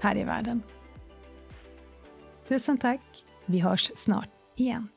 här 0.00 0.16
i 0.16 0.24
världen. 0.24 0.62
Tusen 2.48 2.78
tack! 2.78 3.24
Vi 3.46 3.60
hörs 3.60 3.92
snart 3.96 4.28
igen. 4.56 4.88